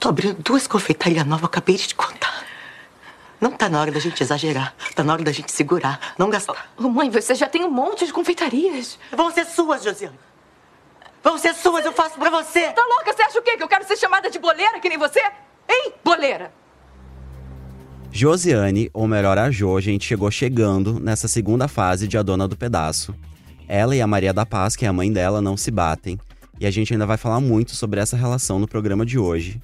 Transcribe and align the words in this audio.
tô 0.00 0.08
abrindo 0.08 0.42
duas 0.42 0.66
confeitarias 0.66 1.26
novas, 1.26 1.44
acabei 1.44 1.76
de 1.76 1.88
te 1.88 1.94
contar. 1.94 2.42
Não 3.38 3.52
tá 3.52 3.68
na 3.68 3.80
hora 3.80 3.92
da 3.92 4.00
gente 4.00 4.22
exagerar. 4.22 4.74
Tá 4.94 5.04
na 5.04 5.12
hora 5.12 5.22
da 5.22 5.32
gente 5.32 5.52
segurar, 5.52 6.14
não 6.18 6.30
gastar. 6.30 6.70
Oh, 6.76 6.88
mãe, 6.88 7.10
você 7.10 7.34
já 7.34 7.46
tem 7.46 7.64
um 7.64 7.70
monte 7.70 8.06
de 8.06 8.12
confeitarias. 8.12 8.98
Vão 9.12 9.30
ser 9.30 9.44
suas, 9.44 9.84
Josiane. 9.84 10.18
Vão 11.22 11.38
ser 11.38 11.54
suas, 11.54 11.84
eu 11.84 11.92
faço 11.92 12.18
pra 12.18 12.30
você. 12.30 12.70
Tá 12.72 12.82
louca? 12.82 13.12
Você 13.12 13.22
acha 13.22 13.38
o 13.38 13.42
quê? 13.42 13.56
Que 13.56 13.62
eu 13.62 13.68
quero 13.68 13.86
ser 13.86 13.96
chamada 13.96 14.30
de 14.30 14.38
boleira 14.38 14.80
que 14.80 14.88
nem 14.88 14.98
você? 14.98 15.20
Hein, 15.68 15.92
boleira? 16.02 16.50
Josiane, 18.10 18.90
ou 18.92 19.06
melhor 19.06 19.38
a 19.38 19.50
Jo, 19.50 19.76
a 19.76 19.80
gente 19.80 20.04
chegou 20.04 20.30
chegando 20.30 20.98
nessa 20.98 21.28
segunda 21.28 21.68
fase 21.68 22.08
de 22.08 22.18
A 22.18 22.22
Dona 22.22 22.48
do 22.48 22.56
Pedaço. 22.56 23.14
Ela 23.68 23.94
e 23.94 24.00
a 24.00 24.06
Maria 24.06 24.32
da 24.32 24.44
Paz, 24.44 24.74
que 24.74 24.84
é 24.84 24.88
a 24.88 24.92
mãe 24.92 25.12
dela, 25.12 25.40
não 25.40 25.56
se 25.56 25.70
batem. 25.70 26.18
E 26.58 26.66
a 26.66 26.70
gente 26.70 26.92
ainda 26.92 27.06
vai 27.06 27.16
falar 27.16 27.40
muito 27.40 27.76
sobre 27.76 28.00
essa 28.00 28.16
relação 28.16 28.58
no 28.58 28.66
programa 28.66 29.06
de 29.06 29.18
hoje. 29.18 29.60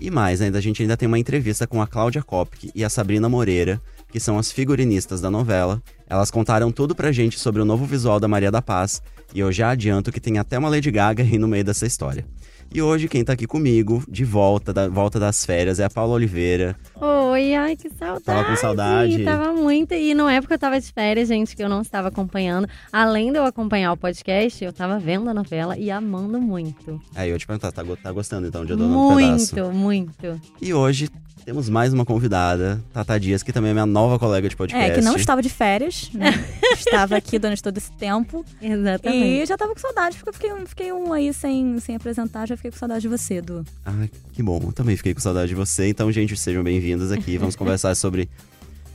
E 0.00 0.10
mais, 0.10 0.40
ainda 0.40 0.58
a 0.58 0.60
gente 0.60 0.82
ainda 0.82 0.96
tem 0.96 1.06
uma 1.06 1.18
entrevista 1.18 1.66
com 1.66 1.80
a 1.80 1.86
Cláudia 1.86 2.22
Kopke 2.22 2.70
e 2.74 2.84
a 2.84 2.90
Sabrina 2.90 3.28
Moreira, 3.28 3.80
que 4.10 4.18
são 4.20 4.38
as 4.38 4.50
figurinistas 4.50 5.20
da 5.20 5.30
novela. 5.30 5.82
Elas 6.08 6.30
contaram 6.30 6.70
tudo 6.72 6.94
pra 6.94 7.12
gente 7.12 7.38
sobre 7.38 7.62
o 7.62 7.64
novo 7.64 7.84
visual 7.84 8.18
da 8.18 8.28
Maria 8.28 8.50
da 8.50 8.60
Paz, 8.60 9.02
e 9.34 9.40
eu 9.40 9.50
já 9.50 9.70
adianto 9.70 10.12
que 10.12 10.20
tem 10.20 10.38
até 10.38 10.58
uma 10.58 10.68
Lady 10.68 10.90
Gaga 10.90 11.22
aí 11.22 11.38
no 11.38 11.48
meio 11.48 11.64
dessa 11.64 11.86
história. 11.86 12.26
E 12.72 12.82
hoje 12.82 13.08
quem 13.08 13.24
tá 13.24 13.32
aqui 13.32 13.46
comigo, 13.46 14.02
de 14.08 14.24
volta, 14.24 14.72
da 14.72 14.88
volta 14.88 15.18
das 15.20 15.44
férias, 15.44 15.78
é 15.78 15.84
a 15.84 15.90
Paula 15.90 16.14
Oliveira. 16.14 16.76
Oi, 17.00 17.54
ai, 17.54 17.76
que 17.76 17.88
saudade. 17.90 18.24
Tava 18.24 18.44
com 18.44 18.56
saudade? 18.56 19.24
Tava 19.24 19.52
muito. 19.52 19.94
E 19.94 20.14
não 20.14 20.28
é 20.28 20.40
porque 20.40 20.54
eu 20.54 20.58
tava 20.58 20.80
de 20.80 20.92
férias, 20.92 21.28
gente, 21.28 21.54
que 21.54 21.62
eu 21.62 21.68
não 21.68 21.82
estava 21.82 22.08
acompanhando. 22.08 22.68
Além 22.92 23.30
de 23.30 23.38
eu 23.38 23.44
acompanhar 23.44 23.92
o 23.92 23.96
podcast, 23.96 24.64
eu 24.64 24.72
tava 24.72 24.98
vendo 24.98 25.28
a 25.30 25.34
novela 25.34 25.76
e 25.78 25.90
amando 25.90 26.40
muito. 26.40 27.00
Aí 27.14 27.28
eu 27.28 27.34
ia 27.34 27.38
te 27.38 27.46
perguntar, 27.46 27.70
tá, 27.72 27.84
tá 28.02 28.12
gostando 28.12 28.46
então 28.46 28.64
de 28.64 28.72
A 28.72 28.76
Dona 28.76 28.94
do 28.94 29.16
Pedaço? 29.16 29.54
Muito, 29.54 29.72
muito. 29.72 30.40
E 30.60 30.74
hoje 30.74 31.08
temos 31.44 31.68
mais 31.68 31.92
uma 31.92 32.06
convidada, 32.06 32.82
Tata 32.90 33.20
Dias, 33.20 33.42
que 33.42 33.52
também 33.52 33.70
é 33.70 33.74
minha 33.74 33.84
nova 33.84 34.18
colega 34.18 34.48
de 34.48 34.56
podcast. 34.56 34.92
É, 34.92 34.94
que 34.94 35.02
não 35.02 35.14
estava 35.14 35.42
de 35.42 35.50
férias, 35.50 36.10
né? 36.14 36.32
estava 36.74 37.16
aqui 37.16 37.38
durante 37.38 37.62
todo 37.62 37.76
esse 37.76 37.92
tempo. 37.92 38.42
Exatamente. 38.62 39.42
E 39.42 39.44
já 39.44 39.54
tava 39.54 39.74
com 39.74 39.80
saudade, 39.80 40.16
porque 40.16 40.30
eu 40.30 40.32
fiquei, 40.32 40.66
fiquei 40.66 40.92
um 40.92 41.12
aí 41.12 41.34
sem, 41.34 41.78
sem 41.80 41.96
apresentar, 41.96 42.46
já 42.48 42.56
fiquei 42.56 42.63
com 42.70 42.78
saudade 42.78 43.02
de 43.02 43.08
você, 43.08 43.40
Du. 43.40 43.64
Ah, 43.84 43.92
que 44.32 44.42
bom. 44.42 44.60
Eu 44.62 44.72
também 44.72 44.96
fiquei 44.96 45.14
com 45.14 45.20
saudade 45.20 45.48
de 45.48 45.54
você. 45.54 45.88
Então, 45.88 46.10
gente, 46.10 46.36
sejam 46.36 46.62
bem-vindos 46.62 47.12
aqui. 47.12 47.36
Vamos 47.38 47.56
conversar 47.56 47.94
sobre 47.94 48.28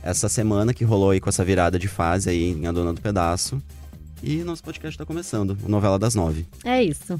essa 0.02 0.28
semana 0.28 0.72
que 0.72 0.84
rolou 0.84 1.10
aí 1.10 1.20
com 1.20 1.28
essa 1.28 1.44
virada 1.44 1.78
de 1.78 1.88
fase 1.88 2.30
aí 2.30 2.50
em 2.50 2.66
A 2.66 2.72
Dona 2.72 2.92
do 2.92 3.00
Pedaço. 3.00 3.62
E 4.22 4.38
nosso 4.44 4.62
podcast 4.62 4.98
tá 4.98 5.06
começando, 5.06 5.56
o 5.64 5.68
Novela 5.68 5.98
das 5.98 6.14
Nove. 6.14 6.46
É 6.64 6.82
isso. 6.82 7.18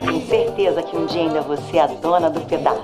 Tenho 0.00 0.26
certeza 0.26 0.82
que 0.82 0.96
um 0.96 1.06
dia 1.06 1.20
ainda 1.22 1.42
você 1.42 1.76
é 1.76 1.82
a 1.82 1.86
dona 1.86 2.30
do 2.30 2.40
pedaço. 2.42 2.80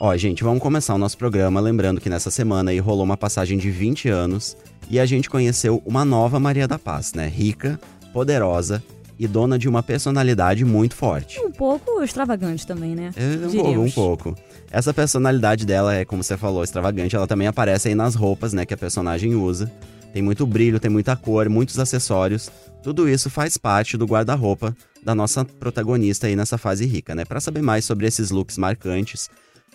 Ó, 0.00 0.16
gente, 0.16 0.42
vamos 0.42 0.62
começar 0.62 0.94
o 0.94 0.98
nosso 0.98 1.16
programa 1.16 1.60
lembrando 1.60 2.00
que 2.00 2.10
nessa 2.10 2.30
semana 2.30 2.70
aí 2.70 2.78
rolou 2.78 3.04
uma 3.04 3.16
passagem 3.16 3.56
de 3.56 3.70
20 3.70 4.08
anos 4.08 4.56
e 4.90 5.00
a 5.00 5.06
gente 5.06 5.28
conheceu 5.30 5.82
uma 5.84 6.04
nova 6.04 6.38
Maria 6.38 6.68
da 6.68 6.78
Paz, 6.78 7.12
né? 7.14 7.26
Rica, 7.28 7.78
poderosa 8.12 8.82
e 9.18 9.26
dona 9.26 9.58
de 9.58 9.68
uma 9.68 9.82
personalidade 9.82 10.64
muito 10.64 10.94
forte. 10.96 11.40
Um 11.40 11.50
pouco 11.50 12.02
extravagante 12.02 12.66
também, 12.66 12.94
né? 12.94 13.10
É, 13.16 13.46
um 13.46 13.50
pouco, 13.50 13.80
um 13.80 13.90
pouco. 13.90 14.34
Essa 14.70 14.92
personalidade 14.92 15.64
dela 15.64 15.94
é, 15.94 16.04
como 16.04 16.22
você 16.22 16.36
falou, 16.36 16.64
extravagante. 16.64 17.14
Ela 17.14 17.26
também 17.26 17.46
aparece 17.46 17.88
aí 17.88 17.94
nas 17.94 18.14
roupas, 18.14 18.52
né, 18.52 18.66
que 18.66 18.74
a 18.74 18.76
personagem 18.76 19.34
usa. 19.34 19.70
Tem 20.12 20.22
muito 20.22 20.46
brilho, 20.46 20.80
tem 20.80 20.90
muita 20.90 21.16
cor, 21.16 21.48
muitos 21.48 21.78
acessórios. 21.78 22.50
Tudo 22.82 23.08
isso 23.08 23.30
faz 23.30 23.56
parte 23.56 23.96
do 23.96 24.04
guarda-roupa 24.04 24.76
da 25.02 25.14
nossa 25.14 25.44
protagonista 25.44 26.26
aí 26.26 26.36
nessa 26.36 26.58
fase 26.58 26.86
rica, 26.86 27.14
né? 27.14 27.24
Para 27.24 27.40
saber 27.40 27.62
mais 27.62 27.84
sobre 27.84 28.06
esses 28.06 28.30
looks 28.30 28.58
marcantes, 28.58 29.28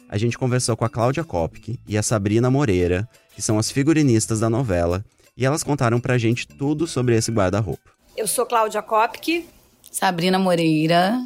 a 0.07 0.17
gente 0.17 0.37
conversou 0.37 0.75
com 0.75 0.85
a 0.85 0.89
Cláudia 0.89 1.23
Kopke 1.23 1.79
e 1.87 1.97
a 1.97 2.03
Sabrina 2.03 2.49
Moreira, 2.49 3.07
que 3.39 3.45
são 3.45 3.57
as 3.57 3.71
figurinistas 3.71 4.41
da 4.41 4.49
novela, 4.49 5.01
e 5.37 5.45
elas 5.45 5.63
contaram 5.63 5.97
pra 5.97 6.17
gente 6.17 6.45
tudo 6.45 6.85
sobre 6.85 7.15
esse 7.15 7.31
guarda-roupa. 7.31 7.89
Eu 8.17 8.27
sou 8.27 8.45
Cláudia 8.45 8.81
Kopke. 8.81 9.47
Sabrina 9.89 10.37
Moreira. 10.37 11.25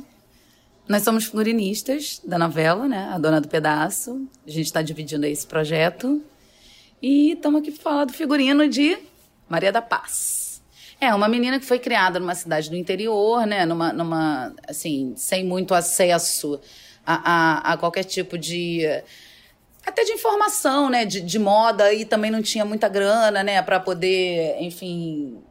Nós 0.88 1.02
somos 1.02 1.26
figurinistas 1.26 2.22
da 2.24 2.38
novela, 2.38 2.88
né? 2.88 3.10
A 3.12 3.18
Dona 3.18 3.42
do 3.42 3.48
Pedaço. 3.48 4.28
A 4.46 4.52
gente 4.52 4.68
está 4.68 4.84
dividindo 4.84 5.26
aí 5.26 5.32
esse 5.32 5.48
projeto. 5.48 6.22
E 7.02 7.32
estamos 7.32 7.62
aqui 7.62 7.72
para 7.72 7.82
falar 7.82 8.06
do 8.06 8.14
figurino 8.14 8.70
de 8.70 8.96
Maria 9.50 9.72
da 9.72 9.82
Paz. 9.82 10.62
É, 11.02 11.12
uma 11.16 11.28
menina 11.28 11.60
que 11.60 11.66
foi 11.66 11.80
criada 11.80 12.20
numa 12.20 12.36
cidade 12.36 12.70
do 12.70 12.76
interior, 12.76 13.48
né? 13.48 13.66
Numa, 13.66 13.92
numa 13.92 14.54
assim, 14.68 15.16
sem 15.18 15.44
muito 15.44 15.74
acesso 15.74 16.62
a, 17.04 17.16
a, 17.16 17.74
a 17.74 17.78
qualquer 17.78 18.04
tipo 18.04 18.38
de 18.38 18.84
até 19.86 20.04
de 20.04 20.12
informação, 20.14 20.90
né, 20.90 21.06
de, 21.06 21.22
de 21.22 21.40
moda 21.40 21.94
e 21.94 22.06
também 22.06 22.32
não 22.32 22.42
tinha 22.42 22.64
muita 22.66 22.88
grana, 22.88 23.44
né, 23.44 23.62
para 23.62 23.80
poder, 23.80 24.56
enfim, 24.62 25.42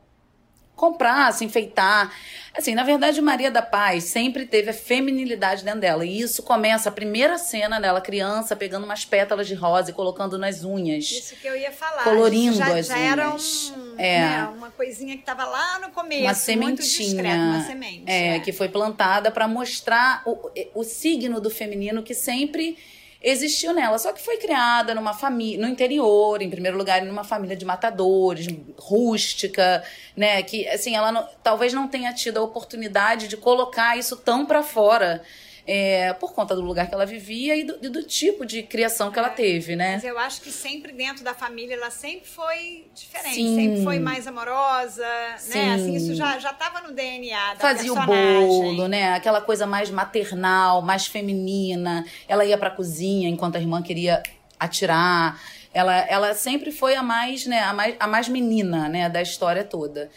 comprar, 0.75 1.33
se 1.33 1.45
enfeitar. 1.45 2.13
Assim, 2.57 2.75
na 2.75 2.83
verdade, 2.83 3.21
Maria 3.23 3.51
da 3.51 3.63
Paz 3.63 4.05
sempre 4.05 4.45
teve 4.47 4.71
a 4.71 4.75
feminilidade 4.75 5.65
dentro 5.65 5.81
dela. 5.81 6.05
E 6.05 6.21
isso 6.21 6.43
começa 6.43 6.89
a 6.89 6.93
primeira 6.93 7.39
cena 7.39 7.81
dela, 7.81 8.01
criança, 8.01 8.57
pegando 8.57 8.85
umas 8.85 9.05
pétalas 9.05 9.47
de 9.47 9.55
rosa 9.55 9.91
e 9.91 9.93
colocando 9.95 10.37
nas 10.37 10.65
unhas. 10.65 11.05
Isso 11.05 11.37
que 11.37 11.47
eu 11.47 11.57
ia 11.57 11.71
falar. 11.71 12.03
Colorindo 12.03 12.57
já, 12.57 12.77
as 12.77 12.87
já 12.87 12.99
era 12.99 13.31
unhas. 13.31 13.73
um, 13.77 13.95
É. 13.99 14.19
né, 14.19 14.53
uma 14.57 14.71
coisinha 14.71 15.15
que 15.15 15.23
estava 15.23 15.45
lá 15.45 15.79
no 15.79 15.91
começo, 15.91 16.23
uma 16.23 16.35
sementinha. 16.35 17.35
uma 17.37 17.65
semente. 17.65 18.11
É, 18.11 18.41
que 18.41 18.53
foi 18.53 18.69
plantada 18.69 19.31
para 19.31 19.47
mostrar 19.47 20.23
o, 20.27 20.51
o 20.75 20.83
signo 20.85 21.41
do 21.41 21.49
feminino 21.49 22.03
que 22.03 22.13
sempre 22.15 22.77
existiu 23.23 23.73
nela. 23.73 23.99
Só 23.99 24.13
que 24.13 24.21
foi 24.21 24.37
criada 24.39 24.95
numa 24.95 25.15
família, 25.15 25.65
no 25.65 25.73
interior, 25.73 26.43
em 26.43 26.51
primeiro 26.51 26.77
lugar, 26.77 27.03
numa 27.03 27.25
família 27.25 27.57
de 27.57 27.65
matadores, 27.65 28.47
rústica, 28.79 29.83
né? 30.17 30.43
Que, 30.43 30.67
assim, 30.69 30.95
ela 30.97 31.13
não- 31.13 31.29
talvez 31.43 31.73
não 31.73 31.89
tenha 31.89 32.13
tido 32.13 32.39
a 32.39 32.43
oportunidade 32.43 33.29
de 33.29 33.37
colocar 33.37 33.97
isso 33.97 34.17
tão 34.17 34.45
para 34.45 34.63
fora. 34.63 35.23
É, 35.67 36.13
por 36.15 36.33
conta 36.33 36.55
do 36.55 36.61
lugar 36.61 36.89
que 36.89 36.95
ela 36.95 37.07
vivia 37.07 37.55
e 37.57 37.65
do, 37.65 37.79
e 37.81 37.89
do 37.89 38.03
tipo 38.03 38.45
de 38.45 38.63
criação 38.63 39.11
que 39.11 39.19
ela 39.19 39.29
teve, 39.29 39.77
né? 39.77 39.95
Mas 39.95 40.05
eu 40.05 40.19
acho 40.19 40.41
que 40.41 40.51
sempre 40.51 40.93
dentro 40.93 41.23
da 41.23 41.35
família 41.35 41.75
ela 41.75 41.91
sempre 41.91 42.29
foi 42.29 42.87
diferente, 42.95 43.35
Sim. 43.37 43.55
sempre 43.55 43.85
foi 43.85 43.99
mais 43.99 44.27
amorosa, 44.27 45.07
Sim. 45.39 45.59
né? 45.59 45.75
Assim, 45.75 45.95
isso 45.95 46.15
já 46.15 46.39
já 46.39 46.51
estava 46.51 46.81
no 46.81 46.93
DNA 46.93 47.55
da 47.55 47.61
Fazia 47.61 47.93
o 47.93 47.95
personagem. 47.95 48.47
bolo, 48.47 48.89
né? 48.89 49.15
Aquela 49.15 49.41
coisa 49.41 49.67
mais 49.67 49.91
maternal, 49.91 50.83
mais 50.83 51.07
feminina. 51.07 52.05
Ela 52.27 52.45
ia 52.45 52.59
pra 52.59 52.71
cozinha 52.71 53.29
enquanto 53.29 53.57
a 53.57 53.61
irmã 53.61 53.83
queria 53.83 54.23
atirar. 54.59 55.41
Ela, 55.75 55.97
ela 56.01 56.35
sempre 56.35 56.71
foi 56.71 56.95
a 56.95 57.03
mais, 57.03 57.47
né, 57.47 57.61
a 57.61 57.73
mais, 57.73 57.97
a 57.99 58.07
mais 58.07 58.29
menina, 58.29 58.89
né, 58.89 59.09
da 59.09 59.23
história 59.23 59.65
toda. 59.65 60.11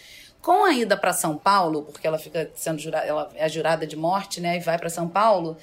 Com 0.45 0.63
a 0.63 0.71
ida 0.73 0.95
para 0.95 1.11
São 1.11 1.35
Paulo, 1.35 1.81
porque 1.91 2.05
ela 2.05 2.19
fica 2.19 2.51
sendo 2.53 2.77
jurada, 2.77 3.07
ela 3.07 3.31
é 3.33 3.49
jurada 3.49 3.87
de 3.87 3.95
morte, 3.95 4.39
né, 4.39 4.57
e 4.57 4.59
vai 4.59 4.77
para 4.77 4.91
São 4.91 5.09
Paulo. 5.09 5.57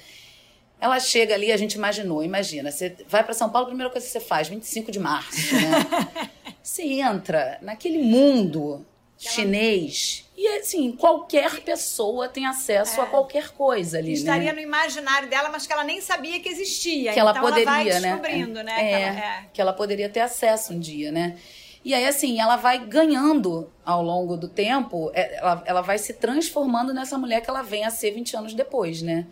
Ela 0.77 0.99
chega 0.99 1.33
ali, 1.33 1.53
a 1.53 1.55
gente 1.55 1.75
imaginou, 1.75 2.21
imagina, 2.21 2.69
você 2.69 2.93
vai 3.07 3.23
para 3.23 3.33
São 3.33 3.49
Paulo, 3.49 3.67
a 3.67 3.69
primeira 3.69 3.89
coisa 3.89 4.05
que 4.05 4.11
você 4.11 4.19
faz, 4.19 4.49
25 4.49 4.91
de 4.91 4.99
março, 4.99 5.55
né? 5.55 6.27
você 6.61 6.83
entra 6.83 7.59
naquele 7.61 7.99
mundo 7.99 8.85
chinês 9.17 10.29
e 10.35 10.45
assim, 10.57 10.91
qualquer 10.91 11.61
pessoa 11.61 12.27
tem 12.27 12.45
acesso 12.45 12.99
a 12.99 13.05
qualquer 13.05 13.51
coisa 13.51 13.99
ali, 13.99 14.11
estaria 14.11 14.51
né? 14.51 14.53
no 14.53 14.59
imaginário 14.59 15.29
dela, 15.29 15.47
mas 15.47 15.65
que 15.65 15.71
ela 15.71 15.85
nem 15.85 16.01
sabia 16.01 16.41
que 16.41 16.49
existia. 16.49 17.13
Que 17.13 17.19
ela 17.21 17.31
então 17.31 17.41
poderia, 17.41 17.69
ela 17.69 17.73
vai 17.73 17.85
né? 17.85 17.99
descobrindo, 17.99 18.63
né? 18.63 18.73
É, 18.73 18.89
que 18.89 18.95
ela- 18.95 19.19
é. 19.19 19.45
que 19.53 19.61
ela 19.61 19.71
poderia 19.71 20.09
ter 20.09 20.19
acesso 20.19 20.73
um 20.73 20.79
dia, 20.79 21.09
né? 21.09 21.37
E 21.83 21.93
aí, 21.93 22.05
assim, 22.05 22.39
ela 22.39 22.55
vai 22.55 22.85
ganhando 22.85 23.69
ao 23.85 24.01
longo 24.01 24.37
do 24.37 24.47
tempo, 24.47 25.11
é, 25.13 25.37
ela, 25.37 25.63
ela 25.65 25.81
vai 25.81 25.97
se 25.97 26.13
transformando 26.13 26.93
nessa 26.93 27.17
mulher 27.17 27.41
que 27.41 27.49
ela 27.49 27.61
vem 27.61 27.83
a 27.83 27.89
ser 27.89 28.11
20 28.11 28.37
anos 28.37 28.53
depois, 28.53 29.01
né? 29.01 29.27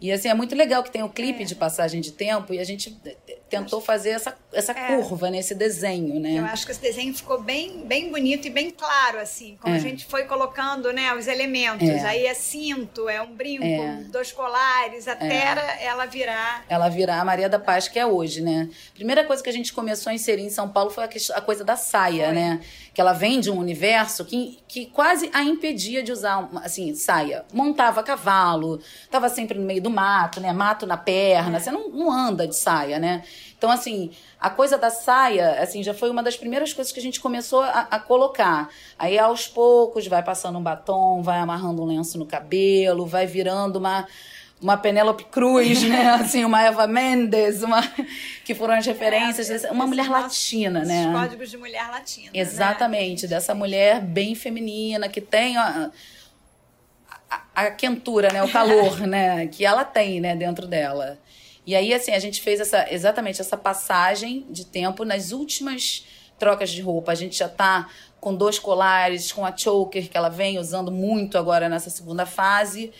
E 0.00 0.12
assim, 0.12 0.28
é 0.28 0.34
muito 0.34 0.54
legal 0.54 0.82
que 0.84 0.90
tem 0.92 1.02
o 1.02 1.08
clipe 1.08 1.44
de 1.44 1.54
passagem 1.56 2.00
de 2.00 2.12
tempo 2.12 2.54
e 2.54 2.60
a 2.60 2.64
gente 2.64 2.96
tentou 3.50 3.80
fazer 3.80 4.10
essa, 4.10 4.36
essa 4.52 4.72
É. 4.72 4.96
curva, 4.96 5.28
né? 5.30 5.38
Esse 5.38 5.54
desenho, 5.54 6.20
né? 6.20 6.34
Eu 6.38 6.44
acho 6.44 6.64
que 6.64 6.70
esse 6.70 6.80
desenho 6.80 7.12
ficou 7.14 7.40
bem, 7.42 7.84
bem 7.84 8.10
bonito 8.10 8.46
e 8.46 8.50
bem 8.50 8.70
claro, 8.70 9.18
assim, 9.18 9.56
como 9.60 9.74
É. 9.74 9.76
a 9.78 9.80
gente 9.80 10.04
foi 10.04 10.24
colocando, 10.24 10.92
né, 10.92 11.12
os 11.14 11.26
elementos. 11.26 11.88
É. 11.88 12.00
Aí 12.04 12.26
é 12.26 12.34
cinto, 12.34 13.08
é 13.08 13.20
um 13.20 13.34
brinco, 13.34 13.64
É. 13.64 14.04
dois 14.10 14.30
colares, 14.30 15.08
até 15.08 15.26
É. 15.26 15.84
ela 15.86 16.06
virar. 16.06 16.64
ela 16.68 16.88
virar 16.88 17.20
a 17.20 17.24
Maria 17.24 17.48
da 17.48 17.58
Paz 17.58 17.88
que 17.88 17.98
é 17.98 18.06
hoje, 18.06 18.40
né? 18.40 18.68
Primeira 18.94 19.24
coisa 19.24 19.42
que 19.42 19.48
a 19.50 19.52
gente 19.52 19.72
começou 19.72 20.10
a 20.10 20.14
inserir 20.14 20.42
em 20.42 20.50
São 20.50 20.68
Paulo 20.68 20.90
foi 20.90 21.04
a, 21.04 21.40
coisa 21.40 21.64
da 21.64 21.74
saia, 21.76 22.26
Foi. 22.26 22.34
né? 22.34 22.60
Que 22.94 23.00
ela 23.00 23.12
vem 23.12 23.40
de 23.40 23.50
um 23.50 23.56
universo 23.58 24.24
que, 24.24 24.58
que 24.68 24.86
quase 24.86 25.30
a 25.32 25.42
impedia 25.42 26.02
de 26.02 26.12
usar, 26.12 26.48
assim, 26.62 26.94
saia. 26.94 27.44
Montava 27.52 28.02
cavalo, 28.02 28.80
tava 29.10 29.28
sempre 29.28 29.58
no 29.58 29.64
meio 29.64 29.80
do 29.82 29.87
mato, 29.90 30.40
né? 30.40 30.52
Mato 30.52 30.86
na 30.86 30.96
perna, 30.96 31.58
você 31.60 31.70
não, 31.70 31.88
não 31.88 32.10
anda 32.10 32.46
de 32.46 32.56
saia, 32.56 32.98
né? 32.98 33.22
Então, 33.56 33.70
assim, 33.70 34.10
a 34.40 34.48
coisa 34.48 34.78
da 34.78 34.88
saia, 34.90 35.60
assim, 35.60 35.82
já 35.82 35.92
foi 35.92 36.10
uma 36.10 36.22
das 36.22 36.36
primeiras 36.36 36.72
coisas 36.72 36.92
que 36.92 37.00
a 37.00 37.02
gente 37.02 37.20
começou 37.20 37.60
a, 37.62 37.88
a 37.90 37.98
colocar. 37.98 38.68
Aí, 38.98 39.18
aos 39.18 39.48
poucos, 39.48 40.06
vai 40.06 40.22
passando 40.22 40.58
um 40.58 40.62
batom, 40.62 41.22
vai 41.22 41.38
amarrando 41.38 41.82
um 41.82 41.86
lenço 41.86 42.18
no 42.18 42.26
cabelo, 42.26 43.04
vai 43.06 43.26
virando 43.26 43.76
uma 43.76 44.06
uma 44.60 44.76
Penélope 44.76 45.24
Cruz, 45.24 45.84
né? 45.84 46.10
Assim, 46.20 46.44
uma 46.44 46.60
Eva 46.62 46.86
Mendes, 46.86 47.62
uma 47.62 47.80
que 48.44 48.54
foram 48.54 48.74
as 48.74 48.84
referências, 48.84 49.64
É, 49.64 49.70
uma 49.70 49.86
mulher 49.86 50.10
latina, 50.10 50.84
né? 50.84 51.12
códigos 51.12 51.50
de 51.50 51.56
mulher 51.56 51.88
latina. 51.88 52.26
né? 52.32 52.40
Exatamente, 52.40 53.26
dessa 53.28 53.54
mulher 53.54 54.00
bem 54.00 54.34
feminina, 54.34 55.08
que 55.08 55.20
tem 55.20 55.56
a, 55.56 55.90
a, 57.30 57.42
a 57.54 57.70
quentura, 57.70 58.32
né? 58.32 58.42
O 58.42 58.48
calor, 58.50 59.00
né? 59.06 59.46
Que 59.48 59.64
ela 59.64 59.84
tem, 59.84 60.20
né? 60.20 60.34
Dentro 60.36 60.66
dela. 60.66 61.18
E 61.66 61.76
aí, 61.76 61.92
assim, 61.92 62.12
a 62.12 62.18
gente 62.18 62.40
fez 62.40 62.60
essa, 62.60 62.86
exatamente 62.92 63.40
essa 63.40 63.56
passagem 63.56 64.46
de 64.48 64.64
tempo 64.64 65.04
nas 65.04 65.32
últimas 65.32 66.06
trocas 66.38 66.70
de 66.70 66.80
roupa. 66.80 67.12
A 67.12 67.14
gente 67.14 67.36
já 67.38 67.48
tá 67.48 67.88
com 68.20 68.34
dois 68.34 68.58
colares, 68.58 69.30
com 69.32 69.44
a 69.44 69.54
choker, 69.56 70.08
que 70.08 70.16
ela 70.16 70.28
vem 70.30 70.58
usando 70.58 70.90
muito 70.90 71.36
agora 71.36 71.68
nessa 71.68 71.90
segunda 71.90 72.24
fase. 72.24 72.90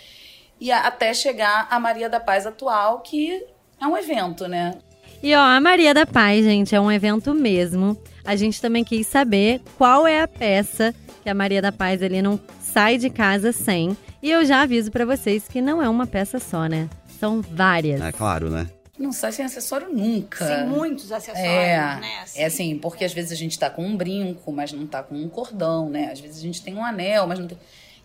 E 0.61 0.71
a- 0.71 0.81
até 0.87 1.15
chegar 1.15 1.67
a 1.71 1.81
Maria 1.81 2.09
da 2.11 2.21
Paz 2.21 2.47
atual, 2.47 3.01
que 3.01 3.43
é 3.81 3.87
um 3.87 3.97
evento, 3.97 4.47
né? 4.47 4.75
E 5.23 5.35
ó, 5.35 5.41
a 5.41 5.61
Maria 5.61 5.95
da 5.95 6.05
Paz, 6.07 6.45
gente, 6.45 6.75
é 6.75 6.81
um 6.81 6.93
evento 6.93 7.33
mesmo. 7.35 7.97
A 8.25 8.37
gente 8.37 8.61
também 8.61 8.85
quis 8.85 9.07
saber 9.07 9.61
qual 9.79 10.07
é 10.07 10.21
a 10.21 10.29
peça 10.29 10.95
que 11.23 11.29
a 11.31 11.35
Maria 11.35 11.63
da 11.63 11.73
Paz 11.73 12.03
ele 12.03 12.21
não 12.23 12.39
sai 12.73 12.99
de 12.99 13.11
casa 13.11 13.53
sem. 13.53 13.97
E 14.23 14.31
eu 14.31 14.45
já 14.45 14.63
aviso 14.63 14.91
pra 14.91 15.05
vocês 15.05 15.47
que 15.49 15.61
não 15.61 15.83
é 15.83 15.89
uma 15.89 16.07
peça 16.07 16.39
só, 16.39 16.67
né? 16.67 16.89
São 17.19 17.41
várias. 17.41 18.01
É 18.01 18.13
claro, 18.13 18.51
né? 18.51 18.69
Não 18.99 19.13
sai 19.13 19.31
sem 19.33 19.45
acessório 19.45 19.89
nunca. 19.93 20.45
Sem 20.45 20.67
muitos 20.67 21.13
acessórios, 21.13 21.49
É, 21.49 21.77
né? 22.01 22.25
é 22.35 22.47
assim, 22.47 22.77
porque 22.79 23.05
às 23.05 23.13
vezes 23.13 23.31
a 23.31 23.37
gente 23.37 23.57
tá 23.59 23.71
com 23.71 23.85
um 23.87 23.97
brinco, 23.97 24.51
mas 24.53 24.73
não 24.73 24.87
tá 24.87 25.03
com 25.03 25.15
um 25.15 25.29
cordão, 25.29 25.89
né? 25.89 26.11
Às 26.13 26.19
vezes 26.19 26.39
a 26.39 26.43
gente 26.43 26.63
tem 26.63 26.75
um 26.75 26.85
anel, 26.85 27.27
mas 27.27 27.39
não 27.39 27.47
tem. 27.47 27.59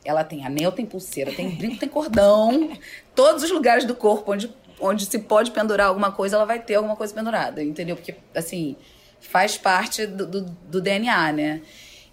Ela 0.05 0.23
tem 0.23 0.45
anel, 0.45 0.71
tem 0.71 0.85
pulseira, 0.85 1.31
tem 1.31 1.49
brinco, 1.49 1.77
tem 1.77 1.89
cordão. 1.89 2.69
Todos 3.15 3.41
os 3.43 3.49
lugares 3.51 3.85
do 3.85 3.95
corpo 3.95 4.33
onde, 4.33 4.53
onde 4.79 5.05
se 5.05 5.17
pode 5.17 5.49
pendurar 5.51 5.87
alguma 5.87 6.11
coisa, 6.11 6.35
ela 6.35 6.45
vai 6.45 6.59
ter 6.59 6.75
alguma 6.75 6.95
coisa 6.95 7.13
pendurada, 7.13 7.63
entendeu? 7.63 7.95
Porque, 7.95 8.15
assim, 8.35 8.75
faz 9.19 9.57
parte 9.57 10.05
do, 10.05 10.27
do, 10.27 10.41
do 10.41 10.81
DNA, 10.81 11.31
né? 11.31 11.61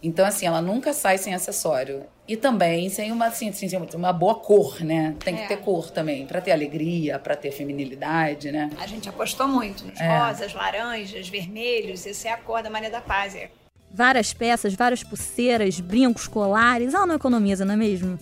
Então, 0.02 0.24
assim, 0.24 0.46
ela 0.46 0.62
nunca 0.62 0.92
sai 0.94 1.18
sem 1.18 1.34
acessório. 1.34 2.04
E 2.30 2.36
também 2.36 2.88
sem 2.88 3.10
uma, 3.10 3.26
assim, 3.26 3.48
assim, 3.48 3.66
uma 3.96 4.12
boa 4.12 4.36
cor, 4.36 4.84
né? 4.84 5.16
Tem 5.18 5.34
que 5.34 5.42
É. 5.42 5.46
ter 5.48 5.56
cor 5.56 5.90
também, 5.90 6.24
pra 6.26 6.40
ter 6.40 6.52
alegria, 6.52 7.18
pra 7.18 7.34
ter 7.34 7.50
feminilidade, 7.50 8.52
né? 8.52 8.70
A 8.78 8.86
gente 8.86 9.08
apostou 9.08 9.48
muito 9.48 9.84
nos 9.84 10.00
É. 10.00 10.06
rosas, 10.16 10.54
laranjas, 10.54 11.28
vermelhos. 11.28 12.06
Essa 12.06 12.28
é 12.28 12.30
a 12.30 12.36
cor 12.36 12.62
da 12.62 12.70
Maria 12.70 12.88
da 12.88 13.00
Paz. 13.00 13.34
É 13.34 13.50
Várias 13.92 14.32
peças, 14.32 14.74
várias 14.74 15.02
pulseiras, 15.02 15.80
brincos, 15.80 16.28
colares. 16.28 16.94
Ela 16.94 17.04
não 17.04 17.16
economiza, 17.16 17.64
não 17.64 17.74
é 17.74 17.76
mesmo? 17.76 18.16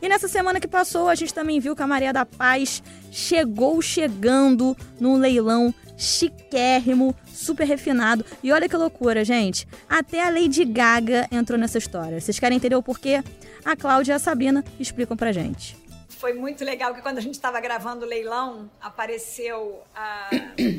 E 0.00 0.08
nessa 0.08 0.28
semana 0.28 0.60
que 0.60 0.68
passou, 0.68 1.08
a 1.08 1.14
gente 1.16 1.34
também 1.34 1.58
viu 1.58 1.74
que 1.74 1.82
a 1.82 1.86
Maria 1.88 2.12
da 2.12 2.24
Paz 2.24 2.80
chegou 3.10 3.82
chegando 3.82 4.76
num 5.00 5.16
leilão 5.16 5.74
chiquérrimo, 6.02 7.14
super 7.32 7.66
refinado. 7.66 8.24
E 8.42 8.52
olha 8.52 8.68
que 8.68 8.76
loucura, 8.76 9.24
gente. 9.24 9.66
Até 9.88 10.22
a 10.22 10.30
Lady 10.30 10.64
Gaga 10.64 11.28
entrou 11.30 11.58
nessa 11.58 11.78
história. 11.78 12.20
Vocês 12.20 12.38
querem 12.38 12.56
entender 12.56 12.76
o 12.76 12.82
porquê? 12.82 13.22
A 13.64 13.76
Cláudia 13.76 14.12
e 14.12 14.16
a 14.16 14.18
Sabrina 14.18 14.64
explicam 14.80 15.16
pra 15.16 15.30
gente. 15.30 15.76
Foi 16.08 16.34
muito 16.34 16.64
legal 16.64 16.94
que 16.94 17.02
quando 17.02 17.18
a 17.18 17.20
gente 17.20 17.34
estava 17.34 17.60
gravando 17.60 18.04
o 18.04 18.08
leilão, 18.08 18.70
apareceu 18.80 19.82
a, 19.94 20.30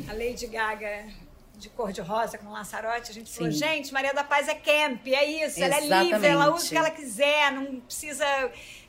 a 0.10 0.14
Lady 0.14 0.48
Gaga 0.48 1.06
de 1.64 1.70
cor 1.70 1.94
de 1.94 2.02
rosa 2.02 2.38
com 2.38 2.52
Lançarote. 2.52 3.10
A 3.10 3.14
gente 3.14 3.32
falou, 3.34 3.52
Sim. 3.52 3.58
gente, 3.58 3.94
Maria 3.94 4.14
da 4.14 4.24
Paz 4.24 4.48
é 4.50 4.54
camp, 4.54 5.08
é 5.08 5.26
isso, 5.46 5.64
ela 5.64 5.78
é 5.78 6.04
livre, 6.04 6.28
ela 6.28 6.54
usa 6.54 6.66
o 6.66 6.70
que 6.70 6.78
ela 6.78 6.90
quiser, 6.92 7.52
não 7.54 7.80
precisa 7.80 8.26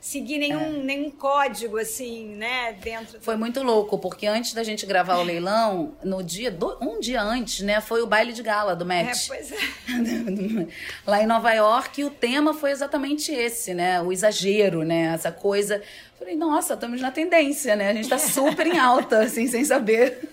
seguir 0.01 0.37
nenhum, 0.37 0.83
nenhum 0.83 1.09
código, 1.09 1.77
assim, 1.77 2.27
né, 2.35 2.73
dentro... 2.73 3.19
Foi 3.21 3.35
muito 3.35 3.63
louco, 3.63 3.97
porque 3.97 4.27
antes 4.27 4.53
da 4.53 4.63
gente 4.63 4.85
gravar 4.85 5.17
o 5.17 5.23
leilão, 5.23 5.95
no 6.03 6.21
dia, 6.21 6.51
do- 6.51 6.77
um 6.79 6.99
dia 6.99 7.21
antes, 7.23 7.61
né, 7.61 7.81
foi 7.81 8.01
o 8.03 8.05
baile 8.07 8.31
de 8.33 8.43
gala 8.43 8.75
do 8.75 8.83
É, 8.91 9.03
Match. 9.03 9.27
pois 9.27 9.51
é. 9.51 9.55
Lá 11.07 11.23
em 11.23 11.25
Nova 11.25 11.51
York, 11.53 12.01
e 12.01 12.03
o 12.05 12.09
tema 12.09 12.53
foi 12.53 12.71
exatamente 12.71 13.31
esse, 13.31 13.73
né? 13.73 14.01
O 14.01 14.11
exagero, 14.11 14.83
né? 14.83 15.13
Essa 15.13 15.31
coisa. 15.31 15.81
Falei, 16.19 16.35
nossa, 16.35 16.73
estamos 16.73 17.01
na 17.01 17.11
tendência, 17.11 17.75
né? 17.75 17.89
A 17.89 17.93
gente 17.93 18.09
tá 18.09 18.17
super 18.17 18.67
em 18.67 18.77
alta, 18.77 19.19
assim, 19.23 19.47
sem 19.47 19.63
saber. 19.65 20.29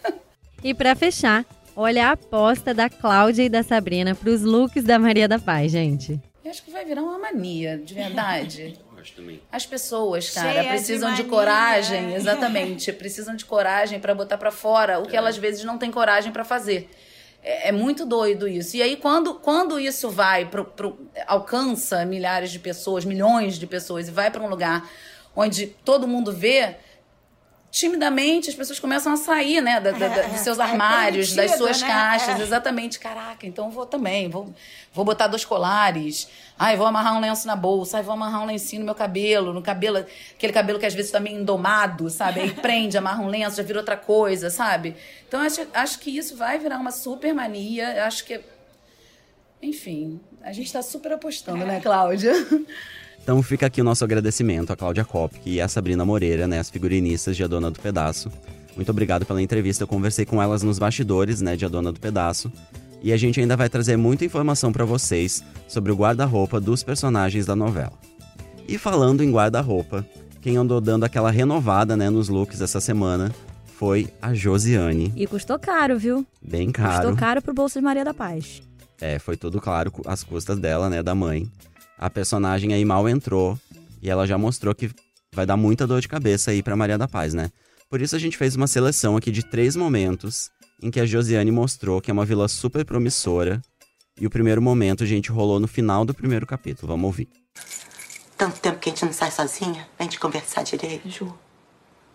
E 0.62 0.72
pra 0.74 0.94
fechar, 0.94 1.44
olha 1.76 2.08
a 2.08 2.12
aposta 2.12 2.72
da 2.74 2.88
Cláudia 2.88 3.44
e 3.44 3.48
da 3.48 3.62
Sabrina 3.62 4.14
pros 4.14 4.42
looks 4.42 4.84
da 4.84 4.98
Maria 4.98 5.28
da 5.28 5.38
Paz, 5.38 5.72
gente. 5.72 6.20
Eu 6.44 6.50
acho 6.50 6.62
que 6.62 6.70
vai 6.70 6.84
virar 6.84 7.02
uma 7.02 7.18
mania, 7.18 7.78
de 7.78 7.94
verdade. 7.94 8.78
Acho 9.02 9.14
também. 9.14 9.40
As 9.50 9.66
pessoas, 9.66 10.30
cara, 10.30 10.50
Cheia 10.52 10.62
de 10.62 10.68
precisam 10.68 11.10
de, 11.12 11.22
mania. 11.24 11.30
coragem, 11.36 12.14
exatamente, 12.14 12.92
precisam 12.92 13.34
de 13.34 13.44
coragem 13.44 13.98
pra 13.98 14.14
botar 14.14 14.38
pra 14.38 14.52
fora 14.52 15.00
o 15.00 15.06
que 15.08 15.16
elas 15.16 15.34
às 15.34 15.40
vezes 15.40 15.64
não 15.64 15.76
têm 15.76 15.90
coragem 15.90 16.30
pra 16.30 16.44
fazer. 16.44 16.88
É, 17.42 17.70
é 17.70 17.72
muito 17.72 18.06
doido 18.06 18.46
isso. 18.46 18.76
E 18.76 18.82
aí 18.82 18.96
quando, 18.96 19.34
quando 19.34 19.80
isso 19.80 20.08
vai 20.08 20.44
pro, 20.44 20.64
pro 20.64 20.96
alcança 21.26 22.04
milhares 22.04 22.52
de 22.52 22.60
pessoas, 22.60 23.04
milhões 23.04 23.58
de 23.58 23.66
pessoas 23.66 24.06
e 24.06 24.12
vai 24.12 24.30
pra 24.30 24.40
um 24.40 24.48
lugar 24.48 24.88
onde 25.34 25.66
todo 25.66 26.06
mundo 26.06 26.32
vê, 26.32 26.76
timidamente 27.72 28.50
as 28.50 28.54
pessoas 28.54 28.78
começam 28.78 29.14
a 29.14 29.16
sair, 29.16 29.62
né, 29.62 29.80
da- 29.80 29.92
da- 29.92 30.08
da- 30.08 30.22
dos 30.28 30.40
seus 30.40 30.58
é 30.58 30.62
armários, 30.62 31.34
das 31.34 31.52
suas 31.56 31.80
né? 31.80 31.88
caixas, 31.88 32.38
É. 32.38 32.42
exatamente. 32.42 32.98
Caraca, 32.98 33.46
então 33.46 33.70
vou 33.70 33.86
também, 33.86 34.28
vou, 34.28 34.54
vou 34.92 35.06
botar 35.06 35.26
dois 35.26 35.42
colares. 35.42 36.28
Ai, 36.58 36.76
vou 36.76 36.86
amarrar 36.86 37.16
um 37.16 37.20
lenço 37.20 37.46
na 37.46 37.56
bolsa, 37.56 37.96
ai, 37.96 38.02
vou 38.02 38.12
amarrar 38.12 38.42
um 38.42 38.44
lencinho 38.44 38.80
no 38.80 38.84
meu 38.84 38.94
cabelo, 38.94 39.54
no 39.54 39.62
cabelo, 39.62 40.04
aquele 40.36 40.52
cabelo 40.52 40.78
que 40.78 40.84
às 40.84 40.92
vezes 40.92 41.10
tá 41.10 41.18
meio 41.18 41.40
endomado, 41.40 42.10
sabe? 42.10 42.40
Aí 42.40 42.50
prende, 42.60 42.98
amarra 42.98 43.22
um 43.22 43.28
lenço, 43.28 43.56
já 43.56 43.62
vira 43.62 43.78
outra 43.78 43.96
coisa, 43.96 44.50
sabe? 44.50 44.94
Então 45.26 45.40
acho, 45.40 45.66
acho 45.72 45.98
que 45.98 46.14
isso 46.14 46.36
vai 46.36 46.58
virar 46.58 46.76
uma 46.78 46.90
super 46.90 47.32
mania, 47.32 48.04
acho 48.06 48.24
que 48.26 48.38
enfim, 49.62 50.20
a 50.42 50.52
gente 50.52 50.70
tá 50.72 50.82
super 50.82 51.12
apostando, 51.12 51.64
né, 51.64 51.80
Cláudia? 51.80 52.32
Então 53.22 53.40
fica 53.42 53.66
aqui 53.66 53.80
o 53.80 53.84
nosso 53.84 54.04
agradecimento 54.04 54.72
a 54.72 54.76
Cláudia 54.76 55.04
Kopke 55.04 55.50
e 55.50 55.60
a 55.60 55.68
Sabrina 55.68 56.04
Moreira, 56.04 56.46
né, 56.48 56.58
as 56.58 56.68
figurinistas 56.68 57.36
de 57.36 57.44
A 57.44 57.46
Dona 57.46 57.70
do 57.70 57.78
Pedaço. 57.78 58.30
Muito 58.74 58.90
obrigado 58.90 59.24
pela 59.24 59.40
entrevista. 59.40 59.84
Eu 59.84 59.88
conversei 59.88 60.24
com 60.24 60.42
elas 60.42 60.62
nos 60.62 60.78
bastidores, 60.78 61.40
né, 61.40 61.56
de 61.56 61.64
A 61.64 61.68
Dona 61.68 61.92
do 61.92 62.00
Pedaço. 62.00 62.50
E 63.02 63.12
a 63.12 63.16
gente 63.16 63.40
ainda 63.40 63.56
vai 63.56 63.68
trazer 63.68 63.96
muita 63.96 64.24
informação 64.24 64.72
pra 64.72 64.84
vocês 64.84 65.42
sobre 65.68 65.92
o 65.92 65.96
guarda-roupa 65.96 66.60
dos 66.60 66.82
personagens 66.82 67.46
da 67.46 67.54
novela. 67.54 67.92
E 68.66 68.78
falando 68.78 69.22
em 69.22 69.30
guarda-roupa, 69.30 70.06
quem 70.40 70.56
andou 70.56 70.80
dando 70.80 71.04
aquela 71.04 71.30
renovada, 71.30 71.96
né, 71.96 72.10
nos 72.10 72.28
looks 72.28 72.60
essa 72.60 72.80
semana 72.80 73.32
foi 73.64 74.08
a 74.20 74.32
Josiane. 74.32 75.12
E 75.16 75.26
custou 75.26 75.58
caro, 75.58 75.98
viu? 75.98 76.26
Bem 76.40 76.66
Custou 76.66 76.82
caro. 76.84 77.16
caro 77.16 77.42
pro 77.42 77.54
bolso 77.54 77.78
de 77.78 77.84
Maria 77.84 78.04
da 78.04 78.14
Paz. 78.14 78.62
É, 79.00 79.18
foi 79.18 79.36
tudo 79.36 79.60
claro, 79.60 79.92
as 80.06 80.22
custas 80.22 80.58
dela, 80.58 80.88
né, 80.88 81.02
da 81.02 81.14
mãe. 81.14 81.50
A 81.98 82.10
personagem 82.10 82.74
aí 82.74 82.84
mal 82.84 83.08
entrou 83.08 83.58
e 84.00 84.10
ela 84.10 84.26
já 84.26 84.36
mostrou 84.36 84.74
que 84.74 84.90
vai 85.34 85.46
dar 85.46 85.56
muita 85.56 85.86
dor 85.86 86.00
de 86.00 86.08
cabeça 86.08 86.50
aí 86.50 86.62
pra 86.62 86.76
Maria 86.76 86.98
da 86.98 87.06
Paz, 87.06 87.32
né? 87.32 87.50
Por 87.88 88.00
isso 88.00 88.16
a 88.16 88.18
gente 88.18 88.36
fez 88.36 88.56
uma 88.56 88.66
seleção 88.66 89.16
aqui 89.16 89.30
de 89.30 89.44
três 89.44 89.76
momentos 89.76 90.50
em 90.82 90.90
que 90.90 90.98
a 90.98 91.06
Josiane 91.06 91.52
mostrou 91.52 92.00
que 92.00 92.10
é 92.10 92.14
uma 92.14 92.24
vilã 92.24 92.48
super 92.48 92.84
promissora. 92.84 93.62
E 94.20 94.26
o 94.26 94.30
primeiro 94.30 94.60
momento, 94.60 95.06
gente, 95.06 95.30
rolou 95.30 95.60
no 95.60 95.68
final 95.68 96.04
do 96.04 96.12
primeiro 96.12 96.46
capítulo. 96.46 96.88
Vamos 96.88 97.06
ouvir. 97.06 97.28
Tanto 98.36 98.60
tempo 98.60 98.78
que 98.78 98.88
a 98.88 98.92
gente 98.92 99.04
não 99.04 99.12
sai 99.12 99.30
sozinha, 99.30 99.88
pra 99.96 100.04
gente 100.04 100.18
conversar 100.18 100.64
direito. 100.64 101.08
Jô. 101.08 101.32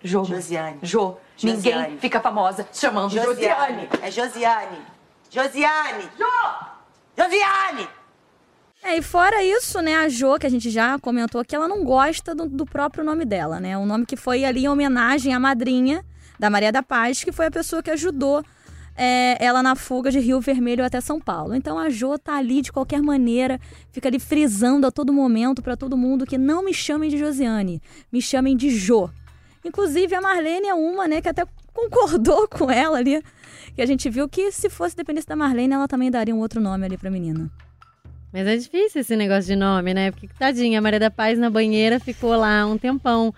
Jô. 0.03 0.24
Josiane. 0.25 0.79
Jô. 0.84 1.17
Josiane. 1.38 1.84
Ninguém 1.84 2.00
fica 2.00 2.19
famosa 2.19 2.67
chamando 2.74 3.12
Josiane. 3.12 3.88
É 4.01 4.12
Josiane. 4.12 4.77
Josiane. 5.29 6.10
Josiane! 7.17 7.88
É, 8.88 8.96
e 8.96 9.01
fora 9.01 9.44
isso, 9.44 9.82
né, 9.82 9.98
a 9.98 10.08
Jo, 10.08 10.39
que 10.39 10.48
a 10.48 10.50
gente 10.50 10.70
já 10.70 10.98
comentou 10.98 11.44
que 11.44 11.53
ela 11.53 11.67
não 11.67 11.84
gosta 11.84 12.34
do, 12.34 12.48
do 12.48 12.65
próprio 12.65 13.03
nome 13.03 13.25
dela, 13.25 13.60
né? 13.60 13.77
Um 13.77 13.86
nome 13.86 14.06
que 14.06 14.15
foi 14.15 14.46
ali 14.46 14.63
em 14.63 14.70
homenagem 14.70 15.34
à 15.34 15.39
madrinha 15.41 16.06
da 16.39 16.50
Maria 16.50 16.72
da 16.72 16.82
Paz, 16.82 17.22
que 17.22 17.34
foi 17.34 17.48
a 17.48 17.51
pessoa 17.51 17.84
que 17.84 17.91
ajudou 17.91 18.41
é, 18.96 19.44
ela 19.44 19.62
na 19.62 19.75
fuga 19.75 20.10
de 20.10 20.20
Rio 20.20 20.39
Vermelho 20.39 20.86
até 20.86 21.01
São 21.01 21.20
Paulo. 21.20 21.53
Então 21.53 21.77
a 21.77 21.89
Jo 21.89 22.17
tá 22.17 22.38
ali 22.38 22.62
de 22.62 22.72
qualquer 22.72 23.01
maneira, 23.01 23.60
fica 23.91 24.08
ali 24.08 24.20
frisando 24.20 24.88
a 24.88 24.91
todo 24.91 25.12
momento 25.12 25.62
pra 25.62 25.75
todo 25.75 25.98
mundo 25.98 26.25
que 26.25 26.38
não 26.38 26.63
me 26.63 26.74
chamem 26.74 27.10
de 27.10 27.17
Josiane, 27.17 27.82
me 28.10 28.22
chamem 28.22 28.56
de 28.56 28.70
Jo. 28.70 29.10
Inclusive 29.65 30.15
a 30.15 30.22
Marlene 30.22 30.70
é 30.70 30.74
uma, 30.74 31.10
né, 31.10 31.20
que 31.20 31.27
até 31.27 31.46
concordou 31.74 32.48
com 32.50 32.72
ela 32.72 33.00
ali, 33.00 33.22
que 33.75 33.82
a 33.82 33.86
gente 33.86 34.10
viu 34.10 34.29
que 34.29 34.50
se 34.50 34.70
fosse 34.70 34.96
dependesse 34.96 35.27
da 35.27 35.36
Marlene, 35.36 35.74
ela 35.74 35.89
também 35.89 36.10
daria 36.10 36.34
um 36.34 36.39
outro 36.39 36.62
nome 36.62 36.86
ali 36.86 36.98
pra 36.98 37.12
menina. 37.12 37.51
Mas 38.31 38.46
é 38.48 38.57
difícil 38.57 39.01
esse 39.01 39.15
negócio 39.15 39.46
de 39.46 39.55
nome, 39.55 39.93
né? 39.93 40.12
Porque, 40.12 40.27
tadinha, 40.38 40.79
a 40.79 40.81
Maria 40.81 41.00
da 41.00 41.10
Paz 41.10 41.39
na 41.39 41.50
banheira 41.50 42.00
ficou 42.00 42.36
lá 42.36 42.65
um 42.65 42.77
tempão. 42.77 43.34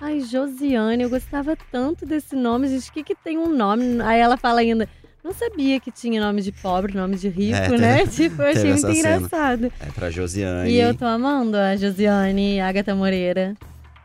Ai, 0.00 0.20
Josiane, 0.20 1.02
eu 1.02 1.10
gostava 1.10 1.56
tanto 1.72 2.04
desse 2.04 2.36
nome, 2.36 2.68
gente. 2.68 2.90
O 2.90 2.92
que, 2.92 3.02
que 3.02 3.14
tem 3.14 3.38
um 3.38 3.48
nome? 3.48 4.00
Aí 4.02 4.20
ela 4.20 4.36
fala 4.36 4.60
ainda, 4.60 4.86
Não 5.24 5.32
sabia 5.32 5.80
que 5.80 5.90
tinha 5.90 6.20
nome 6.20 6.42
de 6.42 6.52
pobre, 6.52 6.94
nome 6.94 7.16
de 7.16 7.28
rico, 7.30 7.56
É, 7.56 7.78
né? 7.78 7.96
teve- 8.00 8.10
Tipo, 8.28 8.42
eu 8.42 8.48
achei 8.48 8.64
muito 8.72 8.86
essa 8.86 8.94
cena. 8.94 9.16
engraçado. 9.16 9.72
É 9.80 9.86
pra 9.94 10.10
Josiane. 10.10 10.70
E 10.70 10.78
eu 10.78 10.94
tô 10.94 11.06
amando 11.06 11.56
a 11.56 11.74
Josiane, 11.76 12.60
a 12.60 12.68
Agatha 12.68 12.94
Moreira. 12.94 13.54